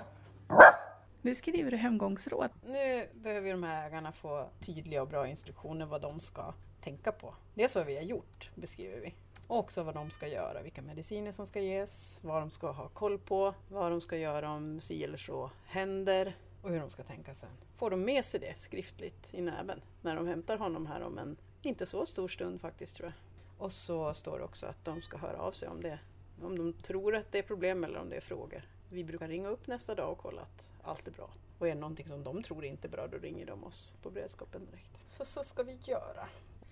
Nu 1.22 1.36
skriver 1.36 1.72
du 1.72 1.78
hemgångsråd. 1.78 2.50
Nu 2.66 3.08
behöver 3.14 3.52
de 3.52 3.64
här 3.64 3.88
ägarna 3.88 4.12
få 4.12 4.50
tydliga 4.60 5.02
och 5.02 5.08
bra 5.08 5.28
instruktioner 5.28 5.86
vad 5.86 6.02
de 6.02 6.20
ska 6.20 6.54
tänka 6.82 7.12
på. 7.12 7.36
Dels 7.54 7.76
vad 7.76 7.86
vi 7.86 7.96
har 7.96 8.04
gjort, 8.04 8.50
beskriver 8.56 9.00
vi. 9.00 9.14
Och 9.48 9.58
också 9.58 9.84
vad 9.84 9.96
de 9.96 10.12
ska 10.12 10.28
göra, 10.28 10.62
vilka 10.62 10.82
mediciner 10.82 11.32
som 11.32 11.48
ska 11.48 11.60
ges, 11.60 12.20
vad 12.22 12.42
de 12.42 12.52
ska 12.52 12.72
ha 12.72 12.90
koll 12.90 13.20
på, 13.20 13.54
vad 13.70 13.92
de 13.92 14.02
ska 14.02 14.18
göra 14.18 14.52
om 14.52 14.82
si 14.82 15.04
eller 15.04 15.18
så 15.18 15.52
händer 15.66 16.38
och 16.62 16.70
hur 16.70 16.80
de 16.80 16.90
ska 16.90 17.04
tänka 17.04 17.34
sen. 17.34 17.50
Får 17.78 17.90
de 17.90 18.02
med 18.02 18.26
sig 18.26 18.40
det 18.40 18.58
skriftligt 18.58 19.34
i 19.34 19.42
näven 19.42 19.82
när 20.02 20.16
de 20.16 20.28
hämtar 20.28 20.58
honom 20.58 20.86
här 20.86 21.02
om 21.02 21.18
en 21.18 21.38
inte 21.62 21.86
så 21.86 22.06
stor 22.06 22.28
stund 22.28 22.62
faktiskt 22.62 22.96
tror 22.96 23.08
jag. 23.08 23.33
Och 23.64 23.74
så 23.74 24.14
står 24.14 24.38
det 24.38 24.44
också 24.44 24.66
att 24.66 24.86
de 24.86 25.02
ska 25.02 25.18
höra 25.18 25.38
av 25.38 25.52
sig 25.52 25.70
om 25.70 25.82
det, 25.82 26.00
om 26.42 26.58
de 26.58 26.74
tror 26.74 27.16
att 27.16 27.32
det 27.32 27.38
är 27.38 27.44
problem 27.44 27.84
eller 27.84 28.00
om 28.00 28.10
det 28.10 28.16
är 28.16 28.22
frågor. 28.22 28.62
Vi 28.90 29.04
brukar 29.04 29.28
ringa 29.28 29.48
upp 29.50 29.68
nästa 29.68 29.96
dag 29.96 30.12
och 30.12 30.18
kolla 30.18 30.42
att 30.42 30.66
allt 30.84 31.08
är 31.08 31.12
bra. 31.12 31.30
Och 31.60 31.68
är 31.68 31.74
det 31.76 31.80
någonting 31.82 32.08
som 32.08 32.24
de 32.24 32.44
tror 32.44 32.66
inte 32.66 32.88
är 32.88 32.90
bra, 32.90 33.08
då 33.08 33.18
ringer 33.18 33.46
de 33.46 33.64
oss 33.64 33.92
på 34.02 34.10
beredskapen 34.10 34.66
direkt. 34.66 34.90
Så 35.08 35.26
så 35.26 35.44
ska 35.44 35.64
vi 35.64 35.78
göra. 35.86 36.28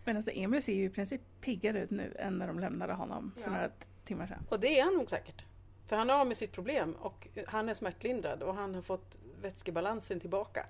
Men 0.06 0.16
alltså 0.18 0.32
Emil 0.32 0.64
ser 0.64 0.74
ju 0.74 0.86
i 0.86 0.90
princip 0.90 1.22
piggare 1.42 1.80
ut 1.82 1.90
nu 1.92 2.16
än 2.20 2.38
när 2.38 2.48
de 2.48 2.60
lämnade 2.60 2.94
honom 2.94 3.32
för 3.36 3.42
Ja. 3.42 3.50
några 3.52 3.70
timmar 4.06 4.28
sedan. 4.28 4.44
Och 4.50 4.60
det 4.60 4.80
är 4.80 4.84
han 4.84 4.94
nog 4.94 5.10
säkert. 5.10 5.46
För 5.88 5.96
han 5.96 6.10
är 6.10 6.14
av 6.14 6.28
med 6.28 6.38
sitt 6.38 6.52
problem 6.52 6.94
och 7.00 7.28
han 7.48 7.70
är 7.70 7.74
smärtlindrad 7.74 8.44
och 8.44 8.56
han 8.56 8.76
har 8.76 8.82
fått 8.82 9.18
vätskebalansen 9.42 10.20
tillbaka. 10.20 10.66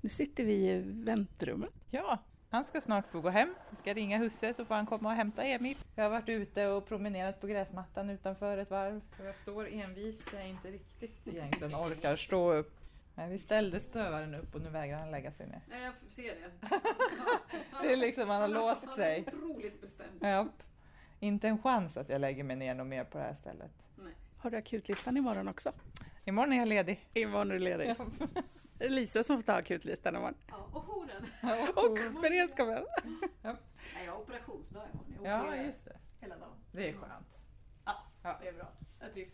Nu 0.00 0.08
sitter 0.08 0.44
vi 0.44 0.70
i 0.70 0.82
väntrummet. 0.84 1.70
Ja, 1.90 2.18
han 2.54 2.64
ska 2.64 2.80
snart 2.80 3.06
få 3.08 3.20
gå 3.20 3.28
hem. 3.28 3.54
Vi 3.70 3.76
ska 3.76 3.94
ringa 3.94 4.18
husse 4.18 4.54
så 4.54 4.64
får 4.64 4.74
han 4.74 4.86
komma 4.86 5.08
och 5.08 5.14
hämta 5.14 5.44
Emil. 5.44 5.76
Jag 5.94 6.04
har 6.04 6.10
varit 6.10 6.28
ute 6.28 6.66
och 6.66 6.86
promenerat 6.86 7.40
på 7.40 7.46
gräsmattan 7.46 8.10
utanför 8.10 8.58
ett 8.58 8.70
varv. 8.70 9.00
Jag 9.24 9.36
står 9.36 9.68
envist 9.68 10.22
jag 10.32 10.48
inte 10.48 10.68
riktigt 10.70 11.28
egentligen 11.28 11.74
orkar 11.74 12.16
stå 12.16 12.52
upp. 12.52 12.80
Men 13.14 13.30
vi 13.30 13.38
ställde 13.38 13.80
stövaren 13.80 14.34
upp 14.34 14.54
och 14.54 14.60
nu 14.60 14.70
vägrar 14.70 14.98
han 14.98 15.10
lägga 15.10 15.32
sig 15.32 15.46
ner. 15.46 15.60
Nej, 15.70 15.82
jag 15.82 15.94
ser 16.10 16.34
det. 16.34 16.80
Det 17.82 17.92
är 17.92 17.96
liksom, 17.96 18.28
han 18.28 18.40
har 18.40 18.48
låst 18.48 18.94
sig. 18.94 19.24
otroligt 19.26 19.80
bestämd. 19.80 20.22
Japp. 20.22 20.62
Inte 21.20 21.48
en 21.48 21.62
chans 21.62 21.96
att 21.96 22.08
jag 22.08 22.20
lägger 22.20 22.44
mig 22.44 22.56
ner 22.56 22.74
något 22.74 22.86
mer 22.86 23.04
på 23.04 23.18
det 23.18 23.24
här 23.24 23.34
stället. 23.34 23.72
Har 24.36 24.50
du 24.50 24.56
akutlistan 24.56 25.16
imorgon 25.16 25.48
också? 25.48 25.72
Imorgon 26.24 26.52
är 26.52 26.58
jag 26.58 26.68
ledig. 26.68 27.08
Imorgon 27.14 27.50
är 27.50 27.54
du 27.54 27.60
ledig. 27.60 27.94
Är 28.78 28.88
det 28.88 28.94
Lisa 28.94 29.22
som 29.24 29.36
får 29.36 29.42
ta 29.42 29.52
akutlistan 29.52 30.16
imorgon? 30.16 30.34
Ja, 30.46 30.68
och 30.72 30.84
jouren. 30.84 31.26
Och 31.76 32.20
beredskapen. 32.22 32.84
Nej, 33.42 34.04
jag 34.04 34.12
har 34.12 34.20
operationsdag 34.20 34.82
imorgon. 34.92 35.24
Jag 35.24 35.46
Ja, 35.48 35.56
just 35.56 35.84
det. 35.84 35.96
hela 36.20 36.36
dagen. 36.36 36.56
Det 36.72 36.88
är 36.88 36.92
skönt. 36.92 37.38
Ja, 38.22 38.38
det 38.42 38.48
är 38.48 38.52
bra. 38.52 38.68
Jag 39.00 39.12
trivs. 39.12 39.32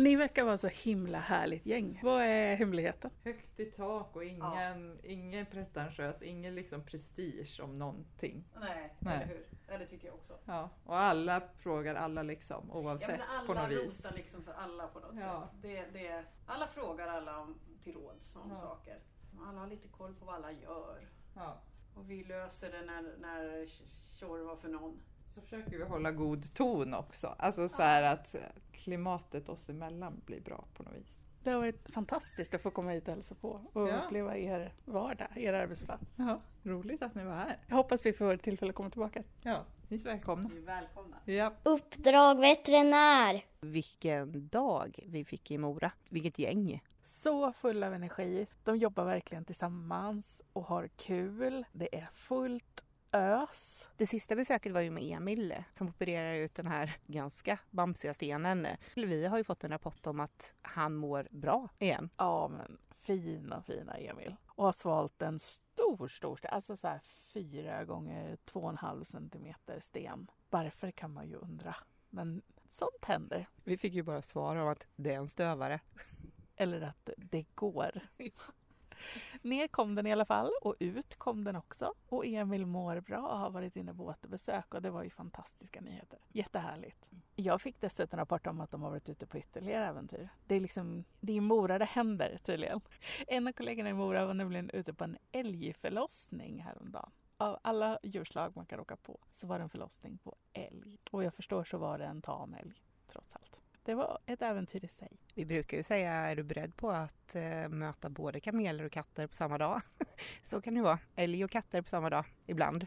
Ni 0.00 0.16
verkar 0.16 0.44
vara 0.44 0.58
så 0.58 0.68
himla 0.68 1.18
härligt 1.18 1.66
gäng. 1.66 2.00
Vad 2.02 2.22
är 2.22 2.56
hemligheten? 2.56 3.10
Högt 3.24 3.60
i 3.60 3.64
tak 3.64 4.16
och 4.16 4.24
ingen, 4.24 4.98
ingen 5.02 5.46
pretentiös, 5.46 6.22
ingen 6.22 6.54
liksom 6.54 6.82
prestige 6.84 7.60
om 7.62 7.78
någonting. 7.78 8.44
Nej, 8.60 8.94
Nej. 8.98 9.16
eller 9.16 9.26
hur? 9.26 9.46
Ja, 9.68 9.78
det 9.78 9.86
tycker 9.86 10.06
jag 10.06 10.14
också. 10.14 10.38
Ja, 10.44 10.70
och 10.84 10.96
alla 10.98 11.42
frågar 11.58 11.94
alla 11.94 12.22
liksom 12.22 12.64
Ja, 12.72 12.74
oavsett 12.78 13.08
men 13.08 13.20
alla 13.20 13.46
på 13.46 13.54
något 13.54 13.70
vis. 13.70 13.98
rotar 14.04 14.16
liksom 14.16 14.42
för 14.42 14.52
alla 14.52 14.86
på 14.86 15.00
något 15.00 15.14
Ja. 15.20 15.48
sätt. 15.52 15.62
Det, 15.62 15.84
det, 15.92 16.24
alla 16.46 16.66
frågar 16.66 17.08
alla 17.08 17.38
om, 17.38 17.54
till 17.84 17.94
råds 17.94 18.36
om 18.36 18.50
Ja. 18.50 18.56
saker. 18.56 18.98
Alla 19.48 19.60
har 19.60 19.66
lite 19.66 19.88
koll 19.88 20.14
på 20.14 20.24
vad 20.24 20.34
alla 20.34 20.52
gör. 20.52 21.08
Ja. 21.36 21.60
Och 21.94 22.10
vi 22.10 22.24
löser 22.24 22.72
det 22.72 22.82
när, 22.86 23.16
när 23.18 23.66
tjorvar 24.18 24.56
för 24.56 24.68
någon. 24.68 25.00
Så 25.34 25.40
försöker 25.40 25.78
vi 25.78 25.84
hålla 25.84 26.10
god 26.12 26.54
ton 26.54 26.94
också. 26.94 27.34
Alltså 27.38 27.68
så 27.68 27.82
här 27.82 28.02
att 28.02 28.34
klimatet 28.72 29.48
oss 29.48 29.68
emellan 29.68 30.20
blir 30.26 30.40
bra 30.40 30.64
på 30.76 30.82
något 30.82 30.94
vis. 30.94 31.18
Det 31.42 31.50
har 31.50 31.58
varit 31.58 31.90
fantastiskt 31.92 32.54
att 32.54 32.62
få 32.62 32.70
komma 32.70 32.90
hit 32.90 33.08
och 33.08 33.14
hälsa 33.14 33.34
på 33.34 33.60
och 33.72 33.88
Ja. 33.88 34.02
uppleva 34.04 34.36
er 34.36 34.72
vardag, 34.84 35.28
er 35.36 35.52
arbetsplats. 35.52 36.04
Ja, 36.16 36.40
roligt 36.62 37.02
att 37.02 37.14
ni 37.14 37.24
var 37.24 37.34
här. 37.34 37.58
Jag 37.66 37.76
hoppas 37.76 38.06
vi 38.06 38.12
får 38.12 38.36
tillfälle 38.36 38.70
att 38.70 38.76
komma 38.76 38.90
tillbaka. 38.90 39.22
Ja, 39.42 39.64
ni 39.88 39.96
är 39.96 40.04
välkomna. 40.04 40.48
Ni 40.48 40.56
är 40.56 40.60
välkomna. 40.62 41.16
Ja. 41.24 41.52
Uppdrag 41.62 42.40
veterinär. 42.40 43.44
Vilken 43.60 44.48
dag 44.48 44.98
vi 45.06 45.24
fick 45.24 45.50
i 45.50 45.58
Mora. 45.58 45.92
Vilket 46.08 46.38
gäng. 46.38 46.82
Så 47.02 47.52
full 47.52 47.82
av 47.84 47.94
energi. 47.94 48.46
De 48.64 48.76
jobbar 48.76 49.04
verkligen 49.04 49.44
tillsammans 49.44 50.42
och 50.52 50.64
har 50.64 50.88
kul. 50.96 51.64
Det 51.72 51.96
är 51.98 52.08
fullt 52.12 52.84
ös. 53.12 53.88
Det 53.96 54.06
sista 54.06 54.36
besöket 54.36 54.72
var 54.72 54.80
ju 54.80 54.90
med 54.90 55.02
Emil 55.02 55.54
som 55.72 55.88
opererar 55.88 56.34
ut 56.34 56.54
den 56.54 56.66
här 56.66 56.96
ganska 57.06 57.58
bamsiga 57.70 58.14
stenen. 58.14 58.66
Vi 58.94 59.26
har 59.26 59.38
ju 59.38 59.44
fått 59.44 59.64
en 59.64 59.70
rapport 59.70 60.06
om 60.06 60.20
att 60.20 60.54
han 60.62 60.94
mår 60.94 61.28
bra 61.30 61.68
igen. 61.78 62.10
Ja, 62.16 62.48
men 62.48 62.78
fina, 63.00 63.62
fina 63.62 63.94
Emil. 63.94 64.36
Och 64.46 64.64
har 64.64 64.72
svalt 64.72 65.22
en 65.22 65.38
stor, 65.38 66.08
stor 66.08 66.36
sten. 66.36 66.50
Alltså 66.52 66.76
så 66.76 66.88
här 66.88 67.00
fyra 67.32 67.84
gånger 67.84 68.36
två 68.44 68.60
och 68.60 68.70
en 68.70 68.76
halv 68.76 69.04
centimeter 69.04 69.80
sten. 69.80 70.30
Varför 70.50 70.90
kan 70.90 71.12
man 71.12 71.28
ju 71.28 71.36
undra. 71.36 71.76
Men 72.10 72.42
sånt 72.68 73.04
händer. 73.04 73.48
Vi 73.64 73.76
fick 73.76 73.94
ju 73.94 74.02
bara 74.02 74.22
svar 74.22 74.56
om 74.56 74.68
att 74.68 74.86
det 74.96 75.12
är 75.12 75.16
en 75.16 75.28
stövare. 75.28 75.80
Eller 76.56 76.80
att 76.80 77.10
det 77.16 77.46
går. 77.54 78.00
Ner 79.42 79.68
kom 79.68 79.94
den 79.94 80.06
i 80.06 80.12
alla 80.12 80.24
fall 80.24 80.50
och 80.62 80.74
ut 80.78 81.18
kom 81.18 81.44
den 81.44 81.56
också. 81.56 81.94
Och 82.08 82.26
Emil 82.26 82.66
mår 82.66 83.00
bra 83.00 83.18
och 83.18 83.38
har 83.38 83.50
varit 83.50 83.76
inne 83.76 83.94
på 83.94 84.04
återbesök 84.04 84.74
och 84.74 84.82
det 84.82 84.90
var 84.90 85.02
ju 85.02 85.10
fantastiska 85.10 85.80
nyheter. 85.80 86.18
Jättehärligt. 86.28 87.10
Jag 87.36 87.60
fick 87.62 87.80
dessutom 87.80 88.18
rapport 88.18 88.46
om 88.46 88.60
att 88.60 88.70
de 88.70 88.82
har 88.82 88.90
varit 88.90 89.08
ute 89.08 89.26
på 89.26 89.38
ytterligare 89.38 89.86
äventyr. 89.86 90.28
Det 90.46 90.54
är 90.54 90.60
liksom, 90.60 91.04
det 91.20 91.32
är 91.32 91.36
i 91.36 91.40
Mora 91.40 91.78
det 91.78 91.84
händer 91.84 92.38
tydligen. 92.42 92.80
En 93.26 93.48
av 93.48 93.52
kollegorna 93.52 93.90
i 93.90 93.92
Mora 93.92 94.26
var 94.26 94.34
nämligen 94.34 94.70
ute 94.70 94.94
på 94.94 95.04
en 95.04 95.16
älgförlossning 95.32 96.62
häromdagen. 96.62 97.10
Av 97.36 97.58
alla 97.62 97.98
djurslag 98.02 98.56
man 98.56 98.66
kan 98.66 98.78
råka 98.78 98.96
på 98.96 99.20
så 99.32 99.46
var 99.46 99.58
det 99.58 99.62
en 99.62 99.70
förlossning 99.70 100.18
på 100.18 100.36
älg. 100.52 100.98
Och 101.10 101.24
jag 101.24 101.34
förstår 101.34 101.64
så 101.64 101.78
var 101.78 101.98
det 101.98 102.04
en 102.04 102.22
tam 102.22 102.54
älg 102.54 102.82
trots 103.06 103.36
allt. 103.36 103.49
Det 103.82 103.94
var 103.94 104.18
ett 104.26 104.42
äventyr 104.42 104.84
i 104.84 104.88
sig. 104.88 105.20
Vi 105.34 105.46
brukar 105.46 105.76
ju 105.76 105.82
säga, 105.82 106.12
är 106.12 106.36
du 106.36 106.42
beredd 106.42 106.76
på 106.76 106.90
att 106.90 107.34
eh, 107.34 107.68
möta 107.68 108.10
både 108.10 108.40
kameler 108.40 108.84
och 108.84 108.92
katter 108.92 109.26
på 109.26 109.34
samma 109.34 109.58
dag? 109.58 109.80
Så 110.44 110.60
kan 110.60 110.74
det 110.74 110.82
vara. 110.82 110.98
Älg 111.16 111.44
och 111.44 111.50
katter 111.50 111.82
på 111.82 111.88
samma 111.88 112.10
dag 112.10 112.24
ibland. 112.46 112.86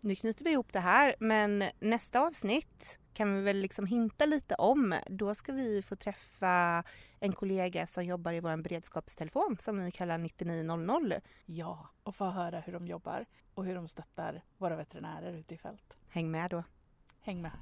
Nu 0.00 0.14
knyter 0.14 0.44
vi 0.44 0.50
ihop 0.50 0.72
det 0.72 0.80
här, 0.80 1.14
men 1.18 1.64
nästa 1.78 2.20
avsnitt 2.20 2.98
kan 3.14 3.34
vi 3.34 3.42
väl 3.42 3.56
liksom 3.56 3.86
hinta 3.86 4.26
lite 4.26 4.54
om. 4.54 4.94
Då 5.06 5.34
ska 5.34 5.52
vi 5.52 5.82
få 5.82 5.96
träffa 5.96 6.84
en 7.20 7.32
kollega 7.32 7.86
som 7.86 8.04
jobbar 8.04 8.32
i 8.32 8.40
vår 8.40 8.56
beredskapstelefon 8.56 9.56
som 9.60 9.84
vi 9.84 9.90
kallar 9.90 10.18
9900. 10.18 11.20
Ja, 11.46 11.88
och 12.02 12.16
få 12.16 12.24
höra 12.24 12.60
hur 12.60 12.72
de 12.72 12.86
jobbar 12.86 13.26
och 13.54 13.64
hur 13.64 13.74
de 13.74 13.88
stöttar 13.88 14.42
våra 14.58 14.76
veterinärer 14.76 15.32
ute 15.32 15.54
i 15.54 15.58
fält. 15.58 15.96
Häng 16.08 16.30
med 16.30 16.50
då. 16.50 16.64
Häng 17.20 17.42
med! 17.42 17.52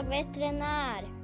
Jag 0.00 0.10
veterinär. 0.10 1.19